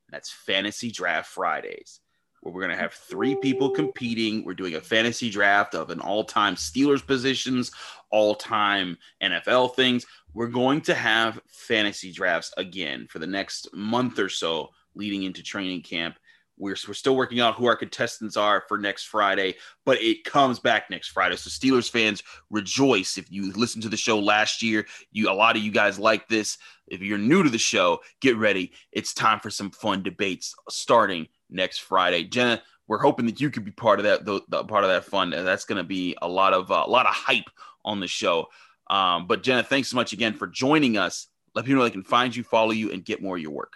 That's 0.09 0.31
Fantasy 0.31 0.89
Draft 0.89 1.29
Fridays 1.29 1.99
where 2.41 2.51
we're 2.51 2.61
going 2.61 2.75
to 2.75 2.81
have 2.81 2.93
three 2.93 3.35
people 3.35 3.69
competing. 3.69 4.43
We're 4.43 4.55
doing 4.55 4.73
a 4.73 4.81
fantasy 4.81 5.29
draft 5.29 5.75
of 5.75 5.91
an 5.91 5.99
all 5.99 6.23
time 6.23 6.55
Steelers 6.55 7.05
positions, 7.05 7.71
all 8.09 8.33
time 8.33 8.97
NFL 9.21 9.75
things. 9.75 10.07
We're 10.33 10.47
going 10.47 10.81
to 10.81 10.95
have 10.95 11.39
fantasy 11.47 12.11
drafts 12.11 12.51
again 12.57 13.05
for 13.07 13.19
the 13.19 13.27
next 13.27 13.71
month 13.73 14.17
or 14.17 14.29
so 14.29 14.69
leading 14.95 15.23
into 15.23 15.43
training 15.43 15.83
camp. 15.83 16.17
We're, 16.59 16.75
we're 16.87 16.93
still 16.93 17.15
working 17.15 17.39
out 17.39 17.55
who 17.55 17.65
our 17.65 17.75
contestants 17.75 18.37
are 18.37 18.63
for 18.67 18.77
next 18.77 19.05
Friday, 19.05 19.55
but 19.85 20.01
it 20.01 20.25
comes 20.25 20.59
back 20.59 20.89
next 20.89 21.07
Friday. 21.07 21.37
So 21.37 21.49
Steelers 21.49 21.89
fans 21.89 22.21
rejoice. 22.49 23.17
If 23.17 23.31
you 23.31 23.51
listened 23.53 23.83
to 23.83 23.89
the 23.89 23.97
show 23.97 24.19
last 24.19 24.61
year, 24.61 24.85
you 25.11 25.29
a 25.29 25.31
lot 25.31 25.55
of 25.55 25.63
you 25.63 25.71
guys 25.71 25.97
like 25.97 26.27
this. 26.27 26.57
If 26.87 27.01
you're 27.01 27.17
new 27.17 27.43
to 27.43 27.49
the 27.49 27.57
show, 27.57 28.01
get 28.21 28.37
ready. 28.37 28.73
It's 28.91 29.13
time 29.13 29.39
for 29.39 29.49
some 29.49 29.71
fun 29.71 30.03
debates 30.03 30.53
starting 30.69 31.27
next 31.49 31.79
Friday. 31.79 32.25
Jenna, 32.25 32.61
we're 32.87 32.99
hoping 32.99 33.27
that 33.27 33.39
you 33.39 33.49
could 33.49 33.63
be 33.63 33.71
part 33.71 33.99
of 33.99 34.03
that, 34.05 34.25
the, 34.25 34.41
the 34.49 34.63
part 34.65 34.83
of 34.83 34.89
that 34.89 35.05
fun. 35.05 35.29
That's 35.29 35.65
going 35.65 35.77
to 35.77 35.83
be 35.83 36.17
a 36.21 36.27
lot 36.27 36.53
of 36.53 36.71
uh, 36.71 36.83
a 36.85 36.89
lot 36.89 37.05
of 37.05 37.13
hype 37.13 37.49
on 37.85 37.99
the 37.99 38.07
show. 38.07 38.47
Um, 38.89 39.27
but 39.27 39.43
Jenna, 39.43 39.63
thanks 39.63 39.89
so 39.89 39.95
much 39.95 40.11
again 40.11 40.33
for 40.33 40.47
joining 40.47 40.97
us. 40.97 41.27
Let 41.55 41.65
people 41.65 41.79
know 41.79 41.83
they 41.85 41.91
can 41.91 42.03
find 42.03 42.35
you, 42.35 42.43
follow 42.43 42.71
you, 42.71 42.91
and 42.91 43.05
get 43.05 43.21
more 43.21 43.35
of 43.35 43.41
your 43.41 43.51
work. 43.51 43.73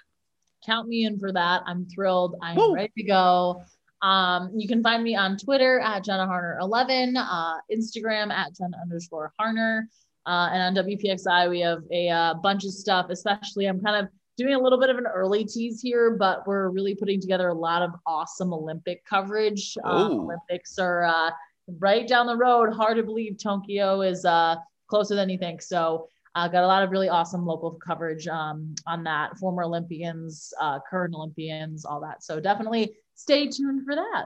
Count 0.66 0.88
me 0.88 1.06
in 1.06 1.20
for 1.20 1.32
that. 1.32 1.64
I'm 1.66 1.86
thrilled. 1.86 2.36
I'm 2.42 2.56
Woo! 2.56 2.74
ready 2.74 2.92
to 2.98 3.04
go. 3.04 3.64
Um, 4.02 4.52
you 4.56 4.68
can 4.68 4.84
find 4.84 5.04
me 5.04 5.16
on 5.16 5.38
Twitter 5.38 5.80
at 5.80 6.04
Jenna 6.04 6.28
Harner 6.28 6.60
11, 6.60 7.16
uh, 7.16 7.56
Instagram 7.72 8.32
at 8.32 8.56
Jenna 8.56 8.78
underscore 8.82 9.32
Harner. 9.40 9.84
Uh, 10.26 10.50
and 10.52 10.78
on 10.78 10.86
WPXI, 10.86 11.50
we 11.50 11.62
have 11.62 11.80
a 11.92 12.10
uh, 12.10 12.34
bunch 12.36 12.66
of 12.66 12.72
stuff, 12.72 13.08
especially 13.10 13.66
I'm 13.66 13.82
kind 13.82 14.06
of 14.06 14.12
doing 14.38 14.56
a 14.56 14.60
little 14.60 14.80
bit 14.80 14.90
of 14.90 14.98
an 14.98 15.06
early 15.08 15.46
tease 15.46 15.82
here, 15.82 16.16
but 16.18 16.46
we're 16.48 16.70
really 16.70 16.96
putting 16.96 17.22
together 17.22 17.50
a 17.50 17.54
lot 17.54 17.82
of 17.82 17.92
awesome 18.06 18.54
Olympic 18.54 19.06
coverage. 19.06 19.78
Uh, 19.84 20.10
Olympics 20.12 20.78
are 20.80 21.04
uh, 21.04 21.32
right 21.80 22.08
down 22.08 22.26
the 22.26 22.36
road. 22.36 22.74
Hard 22.74 22.98
to 22.98 23.04
believe 23.04 23.38
Tokyo 23.42 24.02
is 24.02 24.26
uh, 24.26 24.56
closer 24.88 25.16
than 25.16 25.30
you 25.30 25.38
think. 25.38 25.62
So 25.62 26.08
uh, 26.36 26.48
got 26.48 26.64
a 26.64 26.68
lot 26.68 26.84
of 26.84 26.92
really 26.92 27.10
awesome 27.10 27.46
local 27.46 27.72
coverage 27.72 28.28
um, 28.28 28.74
on 28.88 29.04
that. 29.04 29.38
Former 29.38 29.64
Olympians, 29.64 30.54
uh, 30.60 30.80
current 30.90 31.14
Olympians, 31.14 31.86
all 31.86 32.02
that. 32.02 32.24
So 32.24 32.40
definitely 32.40 32.96
stay 33.16 33.48
tuned 33.48 33.86
for 33.86 33.96
that. 33.96 34.26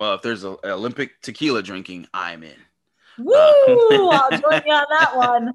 Well, 0.00 0.14
if 0.14 0.22
there's 0.22 0.44
an 0.44 0.56
Olympic 0.64 1.20
tequila 1.22 1.62
drinking, 1.62 2.08
I'm 2.12 2.42
in. 2.42 2.56
Woo! 3.18 3.34
Uh, 3.34 4.08
I'll 4.10 4.30
join 4.30 4.62
you 4.66 4.72
on 4.72 4.86
that 4.90 5.16
one. 5.16 5.52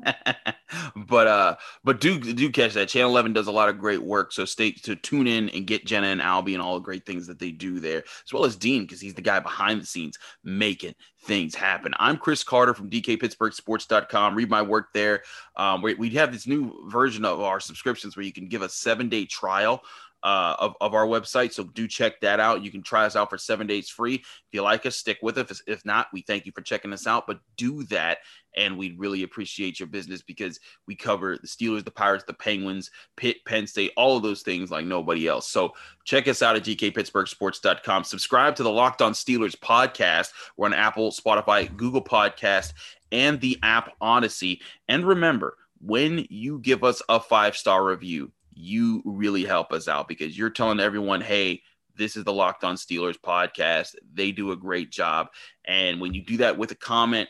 but 1.08 1.28
uh, 1.28 1.56
but 1.84 2.00
do 2.00 2.20
do 2.20 2.50
catch 2.52 2.74
that. 2.74 2.90
Channel 2.90 3.12
Eleven 3.12 3.34
does 3.34 3.48
a 3.48 3.52
lot 3.52 3.70
of 3.70 3.80
great 3.80 4.02
work, 4.02 4.32
so 4.32 4.46
stay 4.46 4.72
to 4.72 4.96
tune 4.96 5.28
in 5.28 5.50
and 5.50 5.66
get 5.66 5.86
Jenna 5.86 6.08
and 6.08 6.22
Albie 6.22 6.54
and 6.54 6.62
all 6.62 6.76
the 6.76 6.82
great 6.82 7.06
things 7.06 7.28
that 7.28 7.40
they 7.40 7.52
do 7.52 7.80
there, 7.80 8.04
as 8.26 8.34
well 8.34 8.46
as 8.46 8.56
Dean 8.56 8.84
because 8.84 9.02
he's 9.02 9.14
the 9.14 9.22
guy 9.22 9.40
behind 9.40 9.82
the 9.82 9.86
scenes 9.86 10.18
making 10.44 10.94
things 11.24 11.56
happen. 11.56 11.94
I'm 12.00 12.18
Chris 12.18 12.44
Carter 12.44 12.74
from 12.74 12.90
DKPittsburghSports.com. 12.90 14.36
Read 14.36 14.50
my 14.50 14.62
work 14.62 14.94
there. 14.94 15.24
Um, 15.56 15.82
we, 15.82 15.94
we 15.96 16.10
have 16.12 16.32
this 16.32 16.48
new 16.48 16.88
version 16.90 17.26
of 17.26 17.42
our 17.42 17.60
subscriptions 17.60 18.16
where 18.16 18.26
you 18.26 18.32
can 18.32 18.48
give 18.48 18.62
a 18.62 18.70
seven 18.70 19.10
day 19.10 19.26
trial 19.26 19.82
uh, 20.24 20.56
of, 20.60 20.76
of 20.82 20.94
our 20.94 21.06
website. 21.06 21.54
So 21.54 21.64
do 21.64 21.88
check 21.88 22.20
that 22.22 22.40
out. 22.40 22.64
You 22.64 22.72
can 22.72 22.82
try 22.82 23.06
us 23.06 23.16
out 23.16 23.30
for 23.30 23.38
seven 23.38 23.68
days 23.68 23.90
free. 23.90 24.16
If 24.16 24.24
you 24.52 24.62
like 24.62 24.86
us, 24.86 24.98
stick 24.98 25.20
with 25.22 25.38
us. 25.38 25.62
If 25.68 25.86
not, 25.86 26.08
we 26.12 26.22
thank 26.22 26.46
you 26.46 26.52
for 26.52 26.62
checking 26.62 26.94
us 26.94 27.08
out. 27.08 27.28
But 27.28 27.40
do 27.56 27.84
that, 27.84 28.20
and 28.56 28.78
we'd 28.78 29.00
really 29.00 29.24
appreciate 29.24 29.80
your 29.80 29.88
business 29.88 30.22
because 30.22 30.60
we 30.88 30.96
cover 30.96 31.38
the 31.38 31.48
Steelers, 31.48 31.86
the 31.86 31.92
Pirates, 31.92 32.24
the 32.26 32.34
Penguins, 32.34 32.90
Pitt, 33.16 33.38
Penn 33.46 33.68
State, 33.68 33.92
all 33.96 34.18
of 34.18 34.24
those 34.24 34.42
things 34.42 34.72
like 34.72 34.86
nobody 34.86 35.28
else. 35.28 35.48
So 35.48 35.74
check 36.04 36.28
us 36.28 36.42
out 36.42 36.56
at 36.56 36.64
dkpittsburghsports.com. 36.64 38.04
Subscribe 38.04 38.56
to 38.56 38.64
the 38.64 38.72
Locked 38.72 39.02
On 39.02 39.14
Steelers 39.14 39.56
podcast. 39.56 40.32
We're 40.58 40.68
on 40.68 40.74
Apple, 40.74 41.12
Spotify, 41.12 41.74
Google 41.76 42.04
Podcast, 42.04 42.74
and 43.12 43.40
the 43.40 43.60
app 43.62 43.94
Odyssey. 44.02 44.62
And 44.88 45.08
remember, 45.08 45.56
when 45.80 46.26
you 46.30 46.60
give 46.60 46.84
us 46.84 47.02
a 47.08 47.20
five 47.20 47.56
star 47.56 47.86
review, 47.86 48.32
you 48.58 49.02
really 49.06 49.46
help 49.46 49.72
us 49.72 49.88
out 49.88 50.08
because 50.08 50.38
you're 50.38 50.50
telling 50.50 50.80
everyone, 50.80 51.22
hey, 51.22 51.62
this 51.96 52.16
is 52.16 52.24
the 52.24 52.34
Locked 52.34 52.64
On 52.64 52.76
Steelers 52.76 53.18
podcast. 53.18 53.96
They 54.14 54.32
do 54.32 54.52
a 54.52 54.56
great 54.56 54.92
job. 54.92 55.28
And 55.66 56.02
when 56.02 56.14
you 56.14 56.24
do 56.24 56.38
that 56.38 56.58
with 56.58 56.72
a 56.72 56.76
comment, 56.76 57.30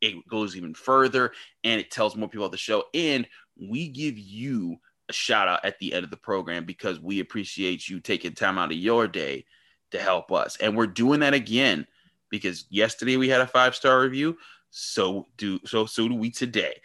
it 0.00 0.26
goes 0.28 0.56
even 0.56 0.74
further 0.74 1.32
and 1.64 1.80
it 1.80 1.90
tells 1.90 2.16
more 2.16 2.28
people 2.28 2.44
about 2.44 2.52
the 2.52 2.58
show. 2.58 2.84
And 2.94 3.26
we 3.58 3.88
give 3.88 4.18
you 4.18 4.76
a 5.08 5.12
shout 5.12 5.48
out 5.48 5.64
at 5.64 5.78
the 5.78 5.94
end 5.94 6.04
of 6.04 6.10
the 6.10 6.16
program 6.16 6.64
because 6.64 7.00
we 7.00 7.20
appreciate 7.20 7.88
you 7.88 8.00
taking 8.00 8.34
time 8.34 8.58
out 8.58 8.72
of 8.72 8.76
your 8.76 9.08
day 9.08 9.44
to 9.92 9.98
help 9.98 10.32
us. 10.32 10.56
And 10.58 10.76
we're 10.76 10.86
doing 10.86 11.20
that 11.20 11.34
again 11.34 11.86
because 12.30 12.66
yesterday 12.70 13.16
we 13.16 13.28
had 13.28 13.40
a 13.40 13.46
five 13.46 13.74
star 13.74 14.00
review. 14.00 14.36
So 14.70 15.26
do 15.38 15.60
so 15.64 15.86
so 15.86 16.08
do 16.08 16.14
we 16.14 16.30
today. 16.30 16.80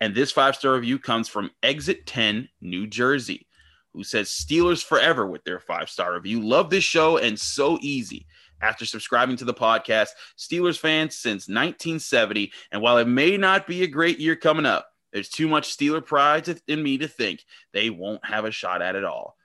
And 0.00 0.14
this 0.14 0.32
five 0.32 0.56
star 0.56 0.74
review 0.74 0.98
comes 0.98 1.28
from 1.28 1.50
Exit 1.62 2.06
10, 2.06 2.48
New 2.60 2.86
Jersey, 2.86 3.46
who 3.92 4.04
says 4.04 4.28
Steelers 4.28 4.84
forever 4.84 5.26
with 5.26 5.44
their 5.44 5.60
five 5.60 5.88
star 5.88 6.14
review. 6.14 6.40
Love 6.40 6.70
this 6.70 6.84
show 6.84 7.18
and 7.18 7.38
so 7.38 7.78
easy. 7.80 8.26
after 8.60 8.86
subscribing 8.86 9.36
to 9.36 9.44
the 9.44 9.54
podcast. 9.54 10.10
Steelers 10.38 10.78
fans 10.78 11.16
since 11.16 11.48
1970. 11.48 12.52
And 12.72 12.80
while 12.80 12.98
it 12.98 13.06
may 13.06 13.36
not 13.36 13.66
be 13.66 13.82
a 13.82 13.86
great 13.88 14.18
year 14.18 14.36
coming 14.36 14.66
up, 14.66 14.88
there's 15.12 15.28
too 15.28 15.48
much 15.48 15.76
Steeler 15.76 16.04
pride 16.04 16.44
to, 16.46 16.60
in 16.66 16.82
me 16.82 16.98
to 16.98 17.08
think 17.08 17.44
they 17.72 17.90
won't 17.90 18.24
have 18.26 18.44
a 18.44 18.50
shot 18.50 18.82
at 18.82 18.96
it 18.96 19.04
all. 19.04 19.36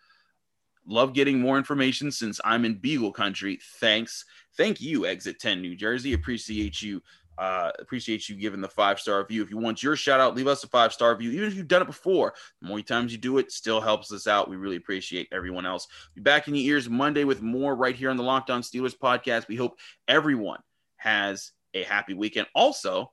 Love 0.86 1.14
getting 1.14 1.40
more 1.40 1.58
information 1.58 2.12
since 2.12 2.42
I'm 2.44 2.66
in 2.66 2.80
Beagle 2.80 3.12
country. 3.12 3.60
Thanks. 3.80 4.26
Thank 4.58 4.82
you, 4.82 5.06
Exit 5.06 5.40
10 5.40 5.62
New 5.62 5.76
Jersey. 5.76 6.14
Appreciate 6.14 6.82
you 6.82 7.02
uh, 7.40 7.72
appreciate 7.80 8.28
you 8.28 8.36
giving 8.36 8.60
the 8.60 8.68
five 8.68 9.00
star 9.00 9.20
review. 9.20 9.42
If 9.42 9.50
you 9.50 9.58
want 9.58 9.82
your 9.82 9.96
shout 9.96 10.20
out, 10.20 10.36
leave 10.36 10.48
us 10.48 10.64
a 10.64 10.68
five 10.68 10.92
star 10.92 11.12
review. 11.12 11.32
Even 11.32 11.48
if 11.48 11.56
you've 11.56 11.70
done 11.70 11.82
it 11.82 11.86
before, 11.86 12.34
the 12.62 12.68
more 12.68 12.82
times 12.82 13.14
you 13.14 13.18
do 13.18 13.38
it, 13.38 13.52
still 13.52 13.80
helps 13.80 14.12
us 14.12 14.28
out. 14.28 14.50
We 14.50 14.58
really 14.58 14.76
appreciate 14.76 15.30
everyone 15.32 15.66
else. 15.66 15.88
Be 16.16 16.22
back 16.22 16.48
in 16.48 16.56
your 16.56 16.76
ears 16.76 16.90
Monday 16.90 17.24
with 17.24 17.42
more 17.42 17.76
right 17.76 17.96
here 17.96 18.10
on 18.10 18.18
the 18.18 18.24
Locked 18.24 18.50
On 18.50 18.62
Steelers 18.62 18.98
podcast. 18.98 19.48
We 19.48 19.56
hope 19.56 19.80
everyone 20.08 20.60
has 20.98 21.52
a 21.74 21.84
happy 21.84 22.14
weekend. 22.14 22.48
Also, 22.54 23.12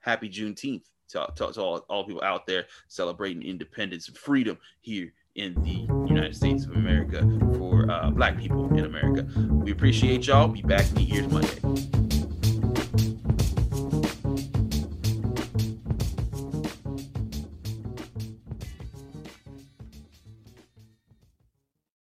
happy 0.00 0.28
Juneteenth 0.28 0.82
to, 1.10 1.28
to, 1.36 1.52
to 1.52 1.60
all, 1.62 1.78
all 1.88 2.04
people 2.04 2.24
out 2.24 2.46
there 2.46 2.66
celebrating 2.88 3.42
independence 3.42 4.08
and 4.08 4.16
freedom 4.16 4.58
here 4.80 5.12
in 5.36 5.54
the 5.62 5.86
United 6.08 6.34
States 6.34 6.64
of 6.64 6.72
America 6.72 7.20
for 7.56 7.88
uh, 7.90 8.10
Black 8.10 8.36
people 8.36 8.66
in 8.76 8.84
America. 8.84 9.26
We 9.50 9.70
appreciate 9.70 10.26
y'all. 10.26 10.48
Be 10.48 10.62
back 10.62 10.90
in 10.90 11.00
your 11.00 11.22
ears 11.22 11.32
Monday. 11.32 12.13